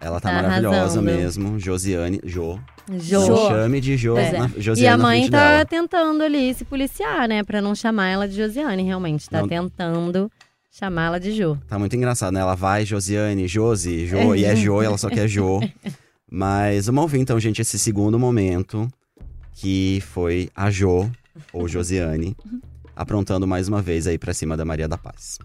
Ela 0.02 0.20
tá 0.20 0.30
tá 0.30 0.36
maravilhosa 0.36 0.78
arrasando. 0.78 1.06
mesmo. 1.06 1.60
Josiane. 1.60 2.22
Jo. 2.24 2.60
Jo. 2.92 3.20
Não 3.28 3.38
chame 3.50 3.82
de 3.82 3.98
Jo. 3.98 4.18
É. 4.18 4.32
na- 4.38 4.48
Josiane 4.58 4.82
E 4.82 4.88
a 4.88 4.98
mãe 4.98 5.30
tá 5.30 5.52
dela. 5.52 5.66
tentando 5.66 6.24
ali 6.24 6.54
se 6.54 6.64
policiar, 6.66 7.28
né? 7.28 7.44
Pra 7.44 7.62
não 7.62 7.76
chamar 7.76 8.08
ela 8.10 8.28
de 8.28 8.36
Josiane, 8.36 8.82
realmente. 8.84 9.30
Tá 9.30 9.42
Não. 9.42 9.48
tentando 9.48 10.32
chamá-la 10.72 11.20
de 11.20 11.32
Jo. 11.34 11.58
Tá 11.68 11.78
muito 11.78 11.96
engraçado, 11.96 12.34
né? 12.34 12.40
Ela 12.40 12.56
vai, 12.56 12.86
Josiane, 12.86 13.48
Josi, 13.48 14.08
Jo, 14.08 14.34
e 14.36 14.46
é 14.46 14.56
Jo, 14.56 14.82
e 14.82 14.86
ela 14.86 14.98
só 14.98 15.10
quer 15.10 15.28
Jo. 15.28 15.60
Mas 16.32 16.86
vamos 16.86 17.02
ouvir 17.04 17.20
então, 17.20 17.40
gente, 17.40 17.62
esse 17.62 17.78
segundo 17.80 18.18
momento, 18.20 18.88
que 19.54 20.02
foi 20.12 20.50
a 20.56 20.70
Jo, 20.72 21.10
ou 21.52 21.68
Josiane, 21.68 22.36
aprontando 22.96 23.46
mais 23.48 23.68
uma 23.68 23.82
vez 23.82 24.08
aí 24.08 24.18
pra 24.18 24.34
cima 24.34 24.56
da 24.56 24.64
Maria 24.64 24.88
da 24.88 24.98
Paz. 24.98 25.38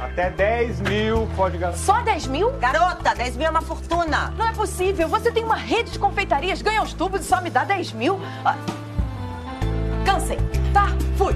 Até 0.00 0.30
10 0.30 0.80
mil 0.82 1.28
pode 1.34 1.58
gastar. 1.58 1.76
Só 1.98 2.02
10 2.02 2.26
mil? 2.28 2.52
Garota, 2.58 3.14
10 3.14 3.36
mil 3.36 3.46
é 3.46 3.50
uma 3.50 3.62
fortuna. 3.62 4.32
Não 4.36 4.46
é 4.46 4.52
possível. 4.52 5.08
Você 5.08 5.32
tem 5.32 5.44
uma 5.44 5.56
rede 5.56 5.90
de 5.90 5.98
confeitarias, 5.98 6.62
ganha 6.62 6.82
os 6.82 6.92
tubos 6.92 7.20
e 7.22 7.24
só 7.24 7.40
me 7.40 7.50
dá 7.50 7.64
10 7.64 7.92
mil. 7.92 8.20
Ah. 8.44 8.56
Cansei. 10.04 10.38
Tá? 10.72 10.86
Fui. 11.16 11.34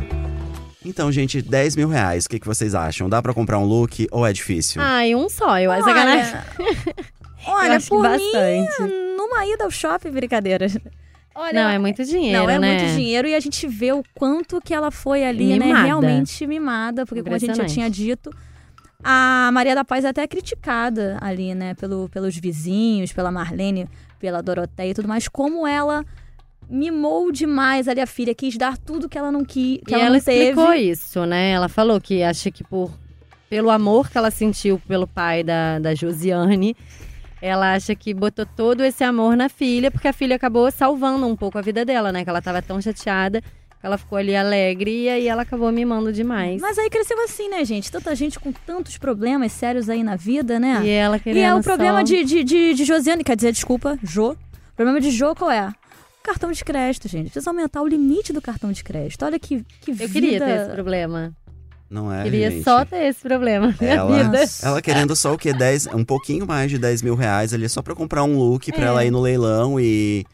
Então, 0.85 1.11
gente, 1.13 1.41
10 1.43 1.77
mil 1.77 1.89
reais, 1.89 2.25
o 2.25 2.29
que, 2.29 2.39
que 2.41 2.47
vocês 2.47 2.75
acham? 2.75 3.09
Dá 3.09 3.21
pra 3.23 3.33
comprar 3.35 3.59
um 3.59 3.65
look 3.65 4.07
ou 4.11 4.27
é 4.27 4.33
difícil? 4.33 4.81
E 4.83 5.15
um 5.15 5.29
só, 5.29 5.59
eu 5.59 5.71
acho 5.71 5.85
sacanagem. 5.85 6.35
Olha, 7.47 7.77
acho 7.77 7.87
que 7.87 7.91
por 7.91 8.03
bastante. 8.03 8.83
mim, 8.83 9.17
numa 9.17 9.45
ida 9.47 9.65
ao 9.65 9.71
shopping, 9.71 10.11
brincadeira. 10.11 10.67
Olha, 11.35 11.53
Não, 11.65 11.71
é 11.71 11.79
muito 11.79 12.05
dinheiro, 12.05 12.43
Não, 12.43 12.51
é 12.51 12.59
né? 12.59 12.77
muito 12.79 12.95
dinheiro 12.95 13.27
e 13.27 13.35
a 13.35 13.41
gente 13.41 13.67
vê 13.67 13.93
o 13.93 14.03
quanto 14.15 14.61
que 14.61 14.75
ela 14.75 14.91
foi 14.91 15.25
ali, 15.25 15.57
né? 15.59 15.67
Mimada. 15.67 15.87
Realmente 15.87 16.47
mimada, 16.47 17.07
porque 17.07 17.23
como 17.23 17.35
a 17.35 17.39
gente 17.39 17.57
já 17.57 17.65
tinha 17.65 17.89
dito, 17.89 18.31
a 19.03 19.51
Maria 19.53 19.75
da 19.75 19.85
Paz 19.85 20.05
é 20.05 20.09
até 20.09 20.27
criticada 20.27 21.19
ali, 21.21 21.55
né? 21.55 21.75
Pelo, 21.75 22.09
pelos 22.09 22.37
vizinhos, 22.37 23.13
pela 23.13 23.31
Marlene, 23.31 23.89
pela 24.19 24.43
Doroteia 24.43 24.91
e 24.91 24.95
tudo 24.95 25.09
mais, 25.09 25.29
como 25.29 25.67
ela 25.67 26.05
mimou 26.71 27.31
demais 27.33 27.89
ali 27.89 28.01
a 28.01 28.07
filha, 28.07 28.35
quis 28.35 28.57
dar 28.57 28.79
tudo 28.79 29.09
que 29.09 29.19
ela 29.19 29.31
não 29.31 29.45
quis, 29.45 29.81
que 29.85 29.93
e 29.93 29.95
ela, 29.95 30.05
ela 30.05 30.15
não 30.17 30.25
teve. 30.25 30.51
explicou 30.51 30.73
isso, 30.73 31.27
né? 31.27 31.51
Ela 31.51 31.69
falou 31.69 32.01
que 32.01 32.23
acha 32.23 32.51
que 32.51 32.65
por 32.65 32.91
pelo 33.51 33.69
amor 33.69 34.09
que 34.09 34.17
ela 34.17 34.31
sentiu 34.31 34.81
pelo 34.89 35.07
pai 35.07 35.45
da, 35.45 35.79
da 35.79 35.95
Josiane, 35.95 36.75
ela 37.43 37.75
acha 37.75 37.95
que 37.95 38.15
botou 38.15 38.47
todo 38.47 38.83
esse 38.83 39.05
amor 39.05 39.37
na 39.37 39.51
filha, 39.51 39.91
porque 39.91 40.09
a 40.09 40.13
filha 40.13 40.37
acabou 40.37 40.71
salvando 40.71 41.27
um 41.27 41.37
pouco 41.37 41.59
a 41.59 41.61
vida 41.61 41.85
dela, 41.85 42.11
né? 42.11 42.25
Que 42.25 42.31
ela 42.31 42.41
tava 42.41 42.63
tão 42.63 42.81
chateada, 42.81 43.43
ela 43.83 43.99
ficou 43.99 44.17
ali 44.17 44.35
alegre 44.37 44.91
e 45.05 45.09
aí 45.09 45.27
ela 45.29 45.43
acabou 45.43 45.71
mimando 45.73 46.13
demais. 46.13 46.61
Mas 46.61 46.79
aí 46.79 46.89
cresceu 46.89 47.19
assim, 47.25 47.49
né, 47.49 47.65
gente? 47.65 47.91
Tanta 47.91 48.15
gente 48.15 48.39
com 48.39 48.53
tantos 48.53 48.97
problemas 48.99 49.51
sérios 49.53 49.89
aí 49.89 50.03
na 50.05 50.15
vida, 50.17 50.61
né? 50.61 50.81
E 50.85 50.89
ela 50.91 51.19
querendo 51.19 51.41
E 51.41 51.43
é 51.45 51.55
o 51.55 51.61
problema 51.63 51.99
só- 51.99 52.03
de, 52.05 52.25
de, 52.25 52.45
de, 52.45 52.75
de 52.75 52.85
Josiane, 52.85 53.25
quer 53.25 53.35
dizer, 53.37 53.53
desculpa, 53.53 53.99
Jo. 54.03 54.31
O 54.33 54.75
problema 54.77 55.01
de 55.01 55.11
Jo 55.11 55.35
qual 55.35 55.51
é? 55.51 55.71
Cartão 56.23 56.53
de 56.53 56.65
crédito, 56.65 57.09
gente. 57.09 57.31
Precisa 57.31 57.51
aumentar 57.51 57.83
o 57.83 57.87
limite 57.87 58.33
do 58.33 58.41
cartão 58.41 58.71
de 58.71 58.85
crédito. 58.85 59.25
Olha 59.25 59.39
que, 59.39 59.65
que 59.81 59.91
Eu 59.91 59.95
vida... 59.97 60.09
queria 60.13 60.39
ter 60.39 60.61
esse 60.63 60.71
problema. 60.71 61.33
Não 61.91 62.11
é, 62.11 62.23
queria 62.23 62.51
gente? 62.51 62.65
só 62.65 62.85
ter 62.87 63.05
esse 63.09 63.21
problema 63.21 63.75
Ela, 63.79 64.23
vida. 64.23 64.45
ela 64.63 64.81
querendo 64.81 65.15
só 65.15 65.35
o 65.35 65.37
quê? 65.37 65.53
10, 65.53 65.89
um 65.89 66.03
pouquinho 66.05 66.47
mais 66.47 66.71
de 66.71 66.79
10 66.79 67.03
mil 67.03 67.15
reais 67.15 67.53
ali, 67.53 67.69
só 67.69 67.83
pra 67.83 67.95
comprar 67.95 68.25
um 68.25 68.39
look 68.39 68.73
pra 68.73 68.85
É. 68.85 68.87
ela 68.89 69.05
ir 69.05 69.11
no 69.11 69.21
leilão 69.21 69.79
e, 69.79 70.25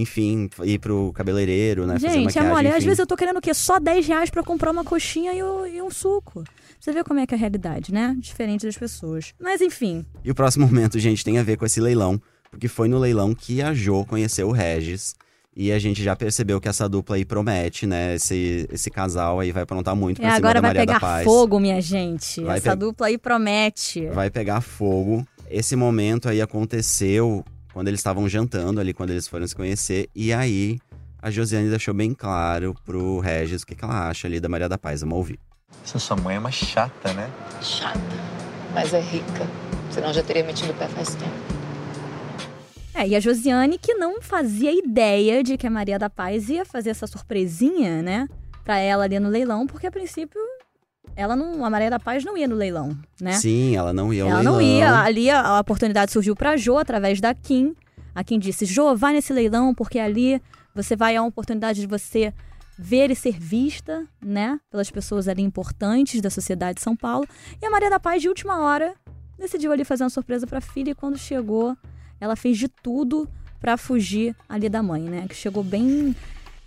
enfim, 0.00 0.48
ir 0.64 0.78
pro 0.78 1.12
cabeleireiro, 1.14 1.86
né? 1.86 1.94
fazer 1.94 2.10
Gente, 2.10 2.38
amor, 2.38 2.58
às 2.66 2.76
enfim. 2.76 2.84
vezes 2.86 2.98
eu 2.98 3.06
tô 3.06 3.16
querendo 3.16 3.36
o 3.36 3.40
quê? 3.40 3.54
Só 3.54 3.78
10 3.78 4.06
reais 4.06 4.30
pra 4.30 4.42
comprar 4.42 4.70
uma 4.72 4.84
coxinha 4.84 5.32
e, 5.32 5.42
o- 5.42 5.66
e 5.66 5.80
um 5.80 5.90
suco. 5.90 6.42
Você 6.80 6.92
vê 6.92 7.02
como 7.04 7.20
é 7.20 7.26
que 7.26 7.34
é 7.34 7.36
a 7.36 7.40
realidade, 7.40 7.92
né? 7.92 8.14
Diferente 8.18 8.66
das 8.66 8.76
pessoas. 8.76 9.32
Mas 9.40 9.60
enfim, 9.60 10.04
E 10.24 10.30
o 10.30 10.34
próximo 10.34 10.66
momento, 10.68 10.98
gente, 10.98 11.24
tem 11.24 11.38
a 11.38 11.42
ver 11.42 11.56
com 11.56 11.64
esse 11.64 11.80
leilão, 11.80 12.20
porque 12.50 12.68
foi 12.68 12.88
no 12.88 12.98
leilão 12.98 13.34
que 13.34 13.62
a 13.62 13.72
Jo 13.72 14.04
conheceu 14.04 14.48
o 14.48 14.52
Regis. 14.52 15.14
E 15.56 15.70
a 15.70 15.78
gente 15.78 16.02
já 16.02 16.16
percebeu 16.16 16.60
que 16.60 16.68
essa 16.68 16.88
dupla 16.88 17.14
aí 17.14 17.24
promete, 17.24 17.86
né? 17.86 18.16
Esse, 18.16 18.68
esse 18.72 18.90
casal 18.90 19.38
aí 19.38 19.52
vai 19.52 19.62
aprontar 19.62 19.94
muito 19.94 20.20
pra 20.20 20.30
é, 20.32 20.32
agora 20.32 20.60
vai 20.60 20.74
pegar 20.74 21.22
fogo, 21.22 21.60
minha 21.60 21.80
gente. 21.80 22.42
Vai 22.42 22.56
Essa 22.58 22.70
pe- 22.72 22.76
dupla 22.78 23.06
aí 23.06 23.16
promete. 23.16 24.04
Vai 24.08 24.30
pegar 24.30 24.60
fogo. 24.60 25.24
Esse 25.48 25.76
momento 25.76 26.28
aí 26.28 26.42
aconteceu 26.42 27.44
quando 27.74 27.88
eles 27.88 27.98
estavam 27.98 28.28
jantando 28.28 28.80
ali, 28.80 28.94
quando 28.94 29.10
eles 29.10 29.26
foram 29.26 29.44
se 29.46 29.54
conhecer. 29.54 30.08
E 30.14 30.32
aí, 30.32 30.78
a 31.20 31.28
Josiane 31.28 31.68
deixou 31.68 31.92
bem 31.92 32.14
claro 32.14 32.72
pro 32.86 33.18
Regis 33.18 33.62
o 33.62 33.66
que, 33.66 33.74
que 33.74 33.84
ela 33.84 34.08
acha 34.08 34.28
ali 34.28 34.38
da 34.38 34.48
Maria 34.48 34.68
da 34.68 34.78
Paz. 34.78 35.00
Vamos 35.00 35.18
ouvir. 35.18 35.40
Essa 35.84 35.98
sua 35.98 36.16
mãe 36.16 36.36
é 36.36 36.38
uma 36.38 36.52
chata, 36.52 37.12
né? 37.12 37.28
Chata, 37.60 37.98
mas 38.72 38.94
é 38.94 39.00
rica. 39.00 39.46
Senão 39.90 40.14
já 40.14 40.22
teria 40.22 40.44
metido 40.44 40.70
o 40.70 40.74
pé 40.74 40.86
faz 40.86 41.16
tempo. 41.16 41.54
É, 42.94 43.08
e 43.08 43.16
a 43.16 43.20
Josiane 43.20 43.76
que 43.76 43.94
não 43.94 44.22
fazia 44.22 44.72
ideia 44.72 45.42
de 45.42 45.56
que 45.56 45.66
a 45.66 45.70
Maria 45.70 45.98
da 45.98 46.08
Paz 46.08 46.48
ia 46.48 46.64
fazer 46.64 46.90
essa 46.90 47.08
surpresinha, 47.08 48.02
né? 48.02 48.28
Pra 48.64 48.78
ela 48.78 49.02
ali 49.02 49.18
no 49.18 49.28
leilão, 49.28 49.66
porque 49.66 49.88
a 49.88 49.90
princípio 49.90 50.40
ela 51.16 51.36
não, 51.36 51.64
a 51.64 51.70
Maria 51.70 51.90
da 51.90 51.98
Paz 52.00 52.24
não 52.24 52.36
ia 52.36 52.48
no 52.48 52.54
leilão, 52.54 52.96
né? 53.20 53.32
Sim, 53.34 53.76
ela 53.76 53.92
não 53.92 54.12
ia 54.12 54.24
ao 54.24 54.28
ela 54.30 54.38
leilão. 54.40 54.54
não 54.54 54.62
ia, 54.62 55.00
ali 55.00 55.30
a, 55.30 55.40
a 55.40 55.60
oportunidade 55.60 56.12
surgiu 56.12 56.34
pra 56.34 56.56
Jo 56.56 56.76
através 56.78 57.20
da 57.20 57.34
Kim. 57.34 57.74
A 58.14 58.22
Kim 58.24 58.38
disse: 58.38 58.64
"Jo, 58.66 58.94
vai 58.96 59.12
nesse 59.12 59.32
leilão 59.32 59.74
porque 59.74 59.98
ali 59.98 60.40
você 60.74 60.96
vai 60.96 61.16
a 61.16 61.22
uma 61.22 61.28
oportunidade 61.28 61.80
de 61.80 61.86
você 61.86 62.32
ver 62.76 63.10
e 63.10 63.14
ser 63.14 63.38
vista, 63.38 64.04
né, 64.20 64.58
pelas 64.70 64.90
pessoas 64.90 65.28
ali 65.28 65.42
importantes 65.42 66.20
da 66.20 66.30
sociedade 66.30 66.76
de 66.76 66.82
São 66.82 66.96
Paulo". 66.96 67.26
E 67.62 67.66
a 67.66 67.70
Maria 67.70 67.90
da 67.90 68.00
Paz 68.00 68.20
de 68.22 68.28
última 68.28 68.60
hora 68.60 68.94
decidiu 69.38 69.72
ali 69.72 69.84
fazer 69.84 70.04
uma 70.04 70.10
surpresa 70.10 70.46
pra 70.46 70.60
filha 70.60 70.90
e 70.90 70.94
quando 70.94 71.18
chegou, 71.18 71.76
ela 72.20 72.36
fez 72.36 72.56
de 72.58 72.68
tudo 72.68 73.28
pra 73.60 73.76
fugir 73.76 74.34
ali 74.48 74.68
da 74.68 74.82
mãe, 74.82 75.02
né? 75.02 75.26
Que 75.28 75.34
chegou 75.34 75.62
bem 75.64 76.14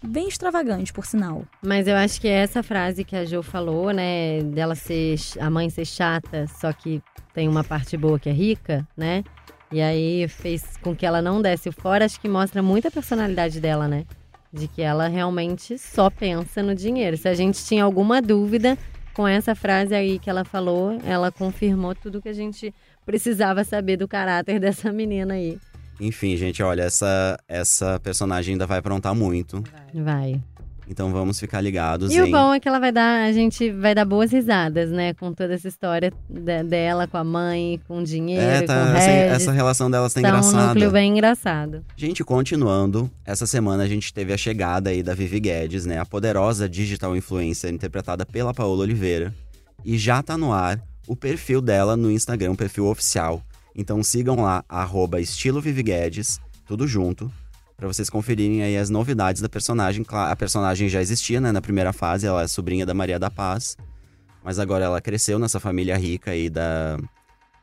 bem 0.03 0.27
extravagante, 0.27 0.93
por 0.93 1.05
sinal. 1.05 1.43
Mas 1.61 1.87
eu 1.87 1.95
acho 1.95 2.19
que 2.21 2.27
essa 2.27 2.61
frase 2.61 3.03
que 3.03 3.15
a 3.15 3.25
Jo 3.25 3.41
falou, 3.41 3.91
né, 3.91 4.41
dela 4.43 4.75
ser 4.75 5.15
a 5.39 5.49
mãe 5.49 5.69
ser 5.69 5.85
chata, 5.85 6.47
só 6.47 6.71
que 6.71 7.01
tem 7.33 7.47
uma 7.47 7.63
parte 7.63 7.97
boa 7.97 8.19
que 8.19 8.29
é 8.29 8.33
rica, 8.33 8.87
né? 8.95 9.23
E 9.71 9.81
aí 9.81 10.27
fez 10.27 10.77
com 10.77 10.95
que 10.95 11.05
ela 11.05 11.21
não 11.21 11.41
desse 11.41 11.67
o 11.67 11.73
fora, 11.73 12.05
acho 12.05 12.19
que 12.19 12.29
mostra 12.29 12.61
muito 12.61 12.87
a 12.87 12.91
personalidade 12.91 13.59
dela, 13.59 13.87
né? 13.87 14.05
De 14.51 14.67
que 14.67 14.81
ela 14.81 15.07
realmente 15.07 15.77
só 15.77 16.09
pensa 16.09 16.63
no 16.63 16.73
dinheiro. 16.73 17.17
Se 17.17 17.27
a 17.27 17.33
gente 17.33 17.63
tinha 17.65 17.83
alguma 17.83 18.21
dúvida 18.21 18.77
com 19.13 19.27
essa 19.27 19.55
frase 19.55 19.93
aí 19.93 20.19
que 20.19 20.29
ela 20.29 20.45
falou, 20.45 20.97
ela 21.03 21.31
confirmou 21.31 21.93
tudo 21.93 22.21
que 22.21 22.29
a 22.29 22.33
gente 22.33 22.73
precisava 23.05 23.63
saber 23.63 23.97
do 23.97 24.07
caráter 24.07 24.59
dessa 24.61 24.91
menina 24.93 25.33
aí. 25.33 25.59
Enfim, 25.99 26.35
gente, 26.37 26.61
olha, 26.61 26.83
essa, 26.83 27.39
essa 27.47 27.99
personagem 27.99 28.53
ainda 28.53 28.65
vai 28.67 28.79
aprontar 28.79 29.15
muito. 29.15 29.63
Vai. 29.93 30.41
Então 30.89 31.11
vamos 31.11 31.37
ficar 31.37 31.59
ligados 31.59 32.13
E 32.13 32.17
em... 32.17 32.21
o 32.21 32.31
bom 32.31 32.53
é 32.53 32.61
que 32.61 32.67
ela 32.69 32.79
vai 32.79 32.93
dar, 32.93 33.25
a 33.27 33.33
gente 33.33 33.69
vai 33.71 33.93
dar 33.93 34.05
boas 34.05 34.31
risadas, 34.31 34.89
né? 34.89 35.13
Com 35.15 35.33
toda 35.33 35.53
essa 35.53 35.67
história 35.67 36.13
de- 36.29 36.63
dela, 36.63 37.05
com 37.07 37.17
a 37.17 37.25
mãe, 37.25 37.81
com 37.85 37.99
o 37.99 38.03
dinheiro, 38.05 38.41
É, 38.41 38.61
com 38.61 38.67
tá, 38.67 38.73
o 38.93 38.95
essa, 38.95 39.09
Regis. 39.11 39.31
essa 39.35 39.51
relação 39.51 39.91
delas 39.91 40.13
tá 40.13 40.21
Tá 40.21 40.27
um 40.27 40.29
engraçada. 40.31 40.67
núcleo 40.67 40.91
bem 40.91 41.11
engraçado. 41.11 41.83
Gente, 41.97 42.23
continuando, 42.23 43.11
essa 43.25 43.45
semana 43.45 43.83
a 43.83 43.87
gente 43.87 44.13
teve 44.13 44.31
a 44.31 44.37
chegada 44.37 44.89
aí 44.89 45.03
da 45.03 45.13
Vivi 45.13 45.41
Guedes, 45.41 45.85
né? 45.85 45.99
A 45.99 46.05
poderosa 46.05 46.69
digital 46.69 47.17
influencer 47.17 47.69
interpretada 47.73 48.25
pela 48.25 48.53
Paola 48.53 48.83
Oliveira. 48.83 49.33
E 49.83 49.97
já 49.97 50.23
tá 50.23 50.37
no 50.37 50.53
ar 50.53 50.79
o 51.05 51.17
perfil 51.17 51.61
dela 51.61 51.97
no 51.97 52.09
Instagram, 52.09 52.51
o 52.51 52.55
perfil 52.57 52.85
oficial. 52.85 53.41
Então 53.77 54.01
sigam 54.01 54.41
lá, 54.41 54.65
arroba 54.67 55.21
estilo 55.21 55.61
Vivi 55.61 55.83
Guedes, 55.83 56.41
tudo 56.65 56.87
junto, 56.87 57.31
pra 57.77 57.87
vocês 57.87 58.09
conferirem 58.09 58.63
aí 58.63 58.75
as 58.75 58.89
novidades 58.89 59.39
da 59.39 59.47
personagem. 59.47 60.03
A 60.09 60.35
personagem 60.35 60.89
já 60.89 60.99
existia, 60.99 61.39
né, 61.39 61.51
na 61.51 61.61
primeira 61.61 61.93
fase, 61.93 62.25
ela 62.25 62.41
é 62.41 62.47
sobrinha 62.47 62.87
da 62.87 62.95
Maria 62.95 63.19
da 63.19 63.29
Paz. 63.29 63.77
Mas 64.43 64.57
agora 64.57 64.85
ela 64.85 64.99
cresceu 64.99 65.37
nessa 65.37 65.59
família 65.59 65.95
rica 65.95 66.31
aí 66.31 66.49
da 66.49 66.97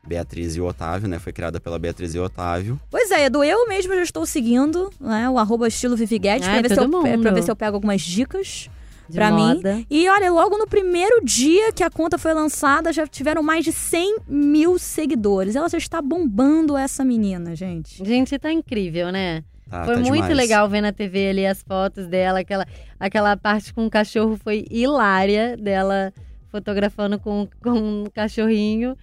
Beatriz 0.07 0.55
e 0.55 0.61
o 0.61 0.65
Otávio, 0.65 1.09
né? 1.09 1.19
Foi 1.19 1.33
criada 1.33 1.59
pela 1.59 1.79
Beatriz 1.79 2.13
e 2.13 2.19
o 2.19 2.23
Otávio. 2.23 2.79
Pois 2.89 3.11
é, 3.11 3.25
Edu, 3.25 3.43
eu 3.43 3.67
mesmo 3.67 3.93
já 3.95 4.03
estou 4.03 4.25
seguindo 4.25 4.89
né, 4.99 5.29
o 5.29 5.37
arroba 5.37 5.67
estilo 5.67 5.97
Vivi 5.97 6.19
Guedes 6.19 6.47
Ah, 6.47 6.59
pra, 6.59 6.67
ver 6.69 6.77
eu, 6.79 7.21
pra 7.21 7.31
ver 7.31 7.43
se 7.43 7.51
eu 7.51 7.55
pego 7.55 7.75
algumas 7.75 8.01
dicas 8.01 8.69
De 9.09 9.15
pra 9.15 9.31
moda. 9.31 9.75
mim. 9.75 9.85
E 9.89 10.09
olha, 10.09 10.31
logo 10.31 10.57
no 10.57 10.67
primeiro 10.67 11.23
dia 11.23 11.71
que 11.71 11.83
a 11.83 11.89
conta 11.89 12.17
foi 12.17 12.33
lançada, 12.33 12.91
já 12.91 13.05
tiveram 13.05 13.43
mais 13.43 13.63
de 13.63 13.71
100 13.71 14.17
mil 14.27 14.77
seguidores. 14.79 15.55
Ela 15.55 15.69
já 15.69 15.77
está 15.77 16.01
bombando 16.01 16.75
essa 16.77 17.03
menina, 17.05 17.55
gente. 17.55 18.03
Gente, 18.03 18.37
tá 18.39 18.51
incrível, 18.51 19.11
né? 19.11 19.43
Tá, 19.69 19.83
foi 19.85 19.95
tá 19.95 19.99
muito 20.01 20.13
demais. 20.23 20.35
legal 20.37 20.69
ver 20.69 20.81
na 20.81 20.91
TV 20.91 21.29
ali 21.29 21.45
as 21.45 21.61
fotos 21.63 22.05
dela, 22.07 22.39
aquela, 22.39 22.65
aquela 22.99 23.35
parte 23.35 23.73
com 23.73 23.85
o 23.87 23.89
cachorro 23.89 24.37
foi 24.37 24.65
hilária 24.69 25.57
dela 25.57 26.13
fotografando 26.51 27.17
com, 27.19 27.47
com 27.63 27.71
um 27.71 28.05
cachorrinho. 28.13 28.95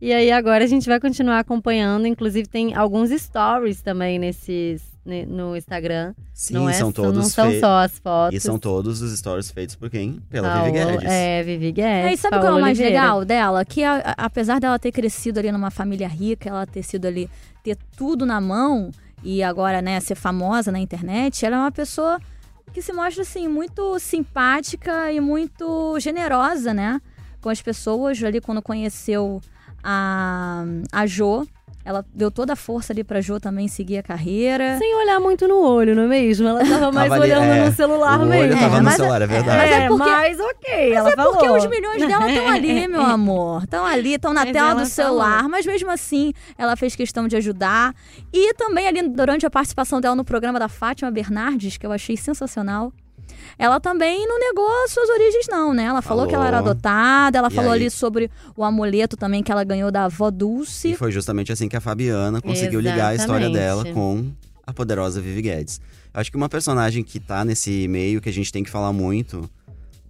E 0.00 0.12
aí 0.12 0.30
agora 0.30 0.64
a 0.64 0.66
gente 0.66 0.86
vai 0.88 0.98
continuar 1.00 1.38
acompanhando, 1.38 2.06
inclusive 2.06 2.48
tem 2.48 2.74
alguns 2.74 3.10
stories 3.10 3.80
também 3.82 4.18
nesses 4.18 4.82
ne- 4.82 4.95
no 5.06 5.56
Instagram. 5.56 6.14
Sim, 6.34 6.54
não 6.54 6.68
é, 6.68 6.72
são 6.72 6.90
todos 6.92 7.14
Não 7.14 7.22
são 7.24 7.60
só 7.60 7.78
as 7.84 7.98
fotos. 7.98 8.36
E 8.36 8.40
são 8.40 8.58
todos 8.58 9.00
os 9.00 9.16
stories 9.18 9.50
feitos 9.50 9.74
por 9.76 9.88
quem? 9.88 10.20
Pela 10.28 10.48
Paulo- 10.52 10.72
Vivi 10.72 10.84
Guedes. 10.84 11.04
É, 11.10 11.42
Vivi 11.42 11.72
Guedes. 11.72 12.10
É, 12.10 12.12
e 12.12 12.16
sabe 12.16 12.36
o 12.36 12.40
que 12.40 12.46
é 12.46 12.50
o 12.50 12.60
mais 12.60 12.78
Oliveira. 12.78 13.00
legal 13.02 13.24
dela? 13.24 13.64
Que 13.64 13.84
a- 13.84 13.98
a- 14.16 14.24
apesar 14.26 14.58
dela 14.60 14.78
ter 14.78 14.92
crescido 14.92 15.38
ali 15.38 15.50
numa 15.52 15.70
família 15.70 16.08
rica, 16.08 16.48
ela 16.48 16.66
ter 16.66 16.82
sido 16.82 17.06
ali, 17.06 17.30
ter 17.62 17.76
tudo 17.96 18.26
na 18.26 18.40
mão 18.40 18.90
e 19.22 19.42
agora, 19.42 19.80
né, 19.80 19.98
ser 20.00 20.14
famosa 20.14 20.70
na 20.72 20.78
internet, 20.78 21.44
ela 21.46 21.56
é 21.56 21.58
uma 21.60 21.72
pessoa 21.72 22.20
que 22.72 22.82
se 22.82 22.92
mostra, 22.92 23.22
assim, 23.22 23.48
muito 23.48 23.98
simpática 23.98 25.10
e 25.10 25.20
muito 25.20 25.98
generosa, 26.00 26.74
né? 26.74 27.00
Com 27.40 27.48
as 27.48 27.62
pessoas 27.62 28.22
ali 28.22 28.40
quando 28.40 28.60
conheceu 28.60 29.40
a, 29.82 30.64
a 30.92 31.06
Jo. 31.06 31.46
Ela 31.88 32.04
deu 32.12 32.32
toda 32.32 32.54
a 32.54 32.56
força 32.56 32.92
ali 32.92 33.04
pra 33.04 33.20
Jo 33.20 33.38
também 33.38 33.68
seguir 33.68 33.98
a 33.98 34.02
carreira. 34.02 34.76
Sem 34.76 34.92
olhar 34.96 35.20
muito 35.20 35.46
no 35.46 35.60
olho, 35.60 35.94
não 35.94 36.02
é 36.02 36.06
mesmo? 36.08 36.48
Ela 36.48 36.58
tava 36.66 36.90
mais 36.90 37.08
Tava 37.08 37.22
ali, 37.22 37.32
olhando 37.32 37.44
é, 37.52 37.64
no 37.66 37.72
celular 37.76 38.18
o 38.18 38.22
olho 38.22 38.28
mesmo. 38.30 38.60
tava 38.60 38.78
no 38.78 38.82
mas 38.82 38.94
é- 38.94 38.96
celular, 38.96 39.22
é 39.22 39.26
verdade. 39.28 39.56
mas 39.56 39.70
é 39.70 39.86
porque- 39.88 40.04
mas 40.10 40.40
ok, 40.40 40.88
Mas 40.88 40.96
ela 40.98 41.10
é 41.10 41.14
falou. 41.14 41.32
porque 41.34 41.48
os 41.48 41.66
milhões 41.66 42.04
dela 42.04 42.28
estão 42.28 42.48
ali, 42.48 42.88
meu 42.88 43.02
amor. 43.02 43.62
Estão 43.62 43.86
ali, 43.86 44.14
estão 44.14 44.32
na 44.34 44.42
Mas 44.44 44.52
tela 44.52 44.70
ela 44.72 44.80
do 44.82 44.86
celular. 44.88 45.34
falou. 45.36 45.48
Mas 45.50 45.64
mesmo 45.64 45.88
assim, 45.92 46.32
ela 46.58 46.74
fez 46.74 46.96
questão 46.96 47.28
de 47.28 47.36
ajudar. 47.36 47.94
E 48.32 48.52
também 48.54 48.88
ali, 48.88 49.08
durante 49.08 49.46
a 49.46 49.50
participação 49.50 50.00
dela 50.00 50.16
no 50.16 50.24
programa 50.24 50.58
da 50.58 50.68
Fátima 50.68 51.08
Bernardes, 51.12 51.76
que 51.76 51.86
eu 51.86 51.92
achei 51.92 52.16
sensacional. 52.16 52.92
Ela 53.58 53.80
também 53.80 54.26
não 54.28 54.38
negou 54.38 54.66
as 54.84 54.90
suas 54.90 55.08
origens, 55.08 55.46
não, 55.48 55.72
né? 55.72 55.84
Ela 55.84 56.02
falou, 56.02 56.24
Falou. 56.24 56.28
que 56.28 56.34
ela 56.34 56.46
era 56.46 56.58
adotada, 56.58 57.38
ela 57.38 57.48
E 57.48 57.54
falou 57.54 57.72
aí? 57.72 57.80
ali 57.82 57.90
sobre 57.90 58.30
o 58.56 58.62
amuleto 58.64 59.16
também 59.16 59.42
que 59.42 59.50
ela 59.50 59.64
ganhou 59.64 59.90
da 59.90 60.04
avó 60.04 60.30
Dulce. 60.30 60.92
E 60.92 60.96
foi 60.96 61.10
justamente 61.10 61.50
assim 61.52 61.68
que 61.68 61.76
a 61.76 61.80
Fabiana 61.80 62.40
conseguiu 62.42 62.80
ligar 62.80 63.08
a 63.08 63.14
história 63.14 63.46
Exatamente. 63.46 63.84
dela 63.84 63.94
com 63.94 64.30
a 64.66 64.72
poderosa 64.72 65.20
Vivi 65.20 65.42
Guedes. 65.42 65.80
Eu 66.12 66.20
acho 66.20 66.30
que 66.30 66.36
uma 66.36 66.48
personagem 66.48 67.02
que 67.04 67.18
tá 67.20 67.44
nesse 67.44 67.86
meio 67.88 68.20
que 68.20 68.28
a 68.28 68.32
gente 68.32 68.52
tem 68.52 68.62
que 68.64 68.70
falar 68.70 68.92
muito, 68.92 69.48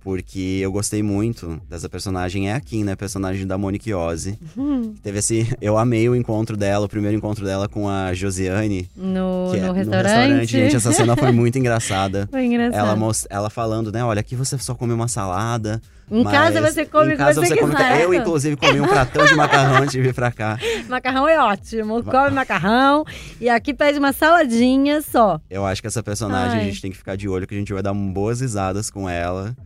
porque 0.06 0.60
eu 0.62 0.70
gostei 0.70 1.02
muito 1.02 1.60
dessa 1.68 1.88
personagem, 1.88 2.48
é 2.48 2.54
a 2.54 2.60
Kim, 2.60 2.84
né? 2.84 2.94
Personagem 2.94 3.44
da 3.44 3.58
Monique 3.58 3.92
Ozzy. 3.92 4.38
Hum, 4.56 4.94
Teve 5.02 5.18
esse. 5.18 5.52
Eu 5.60 5.76
amei 5.76 6.08
o 6.08 6.14
encontro 6.14 6.56
dela, 6.56 6.86
o 6.86 6.88
primeiro 6.88 7.16
encontro 7.16 7.44
dela 7.44 7.68
com 7.68 7.88
a 7.88 8.14
Josiane. 8.14 8.88
no, 8.96 9.50
que 9.50 9.58
é 9.58 9.66
no 9.66 9.72
restaurante. 9.72 10.46
Gente, 10.46 10.76
essa 10.76 10.92
cena 10.92 11.16
foi 11.16 11.32
muito 11.34 11.58
engraçada. 11.58 12.28
Foi 12.30 12.44
engraçado. 12.44 12.86
Ela, 12.88 13.12
ela 13.28 13.50
falando, 13.50 13.90
né? 13.90 14.04
Olha, 14.04 14.20
aqui 14.20 14.36
você 14.36 14.56
só 14.58 14.76
come 14.76 14.92
uma 14.92 15.08
salada. 15.08 15.82
Em 16.08 16.22
casa 16.22 16.60
você 16.60 16.86
come 16.86 17.14
em 17.14 17.16
casa 17.16 17.40
você 17.40 17.48
você 17.48 17.56
come 17.56 17.74
quiser. 17.74 18.02
Eu, 18.02 18.14
inclusive, 18.14 18.54
comi 18.54 18.80
um 18.80 18.86
pratão 18.86 19.26
de 19.26 19.34
macarrão 19.34 19.82
antes 19.82 19.90
de 19.90 20.00
vir 20.00 20.14
pra 20.14 20.30
cá. 20.30 20.56
Macarrão 20.88 21.26
é 21.26 21.36
ótimo. 21.40 22.00
Come 22.04 22.30
macarrão. 22.30 23.04
E 23.40 23.48
aqui 23.48 23.74
pede 23.74 23.98
uma 23.98 24.12
saladinha 24.12 25.02
só. 25.02 25.40
Eu 25.50 25.66
acho 25.66 25.80
que 25.80 25.88
essa 25.88 26.04
personagem 26.04 26.60
a 26.60 26.62
Ai. 26.62 26.66
gente 26.66 26.80
tem 26.80 26.92
que 26.92 26.96
ficar 26.96 27.16
de 27.16 27.28
olho, 27.28 27.44
que 27.44 27.56
a 27.56 27.58
gente 27.58 27.72
vai 27.72 27.82
dar 27.82 27.92
boas 27.92 28.40
risadas 28.40 28.88
com 28.88 29.10
ela. 29.10 29.56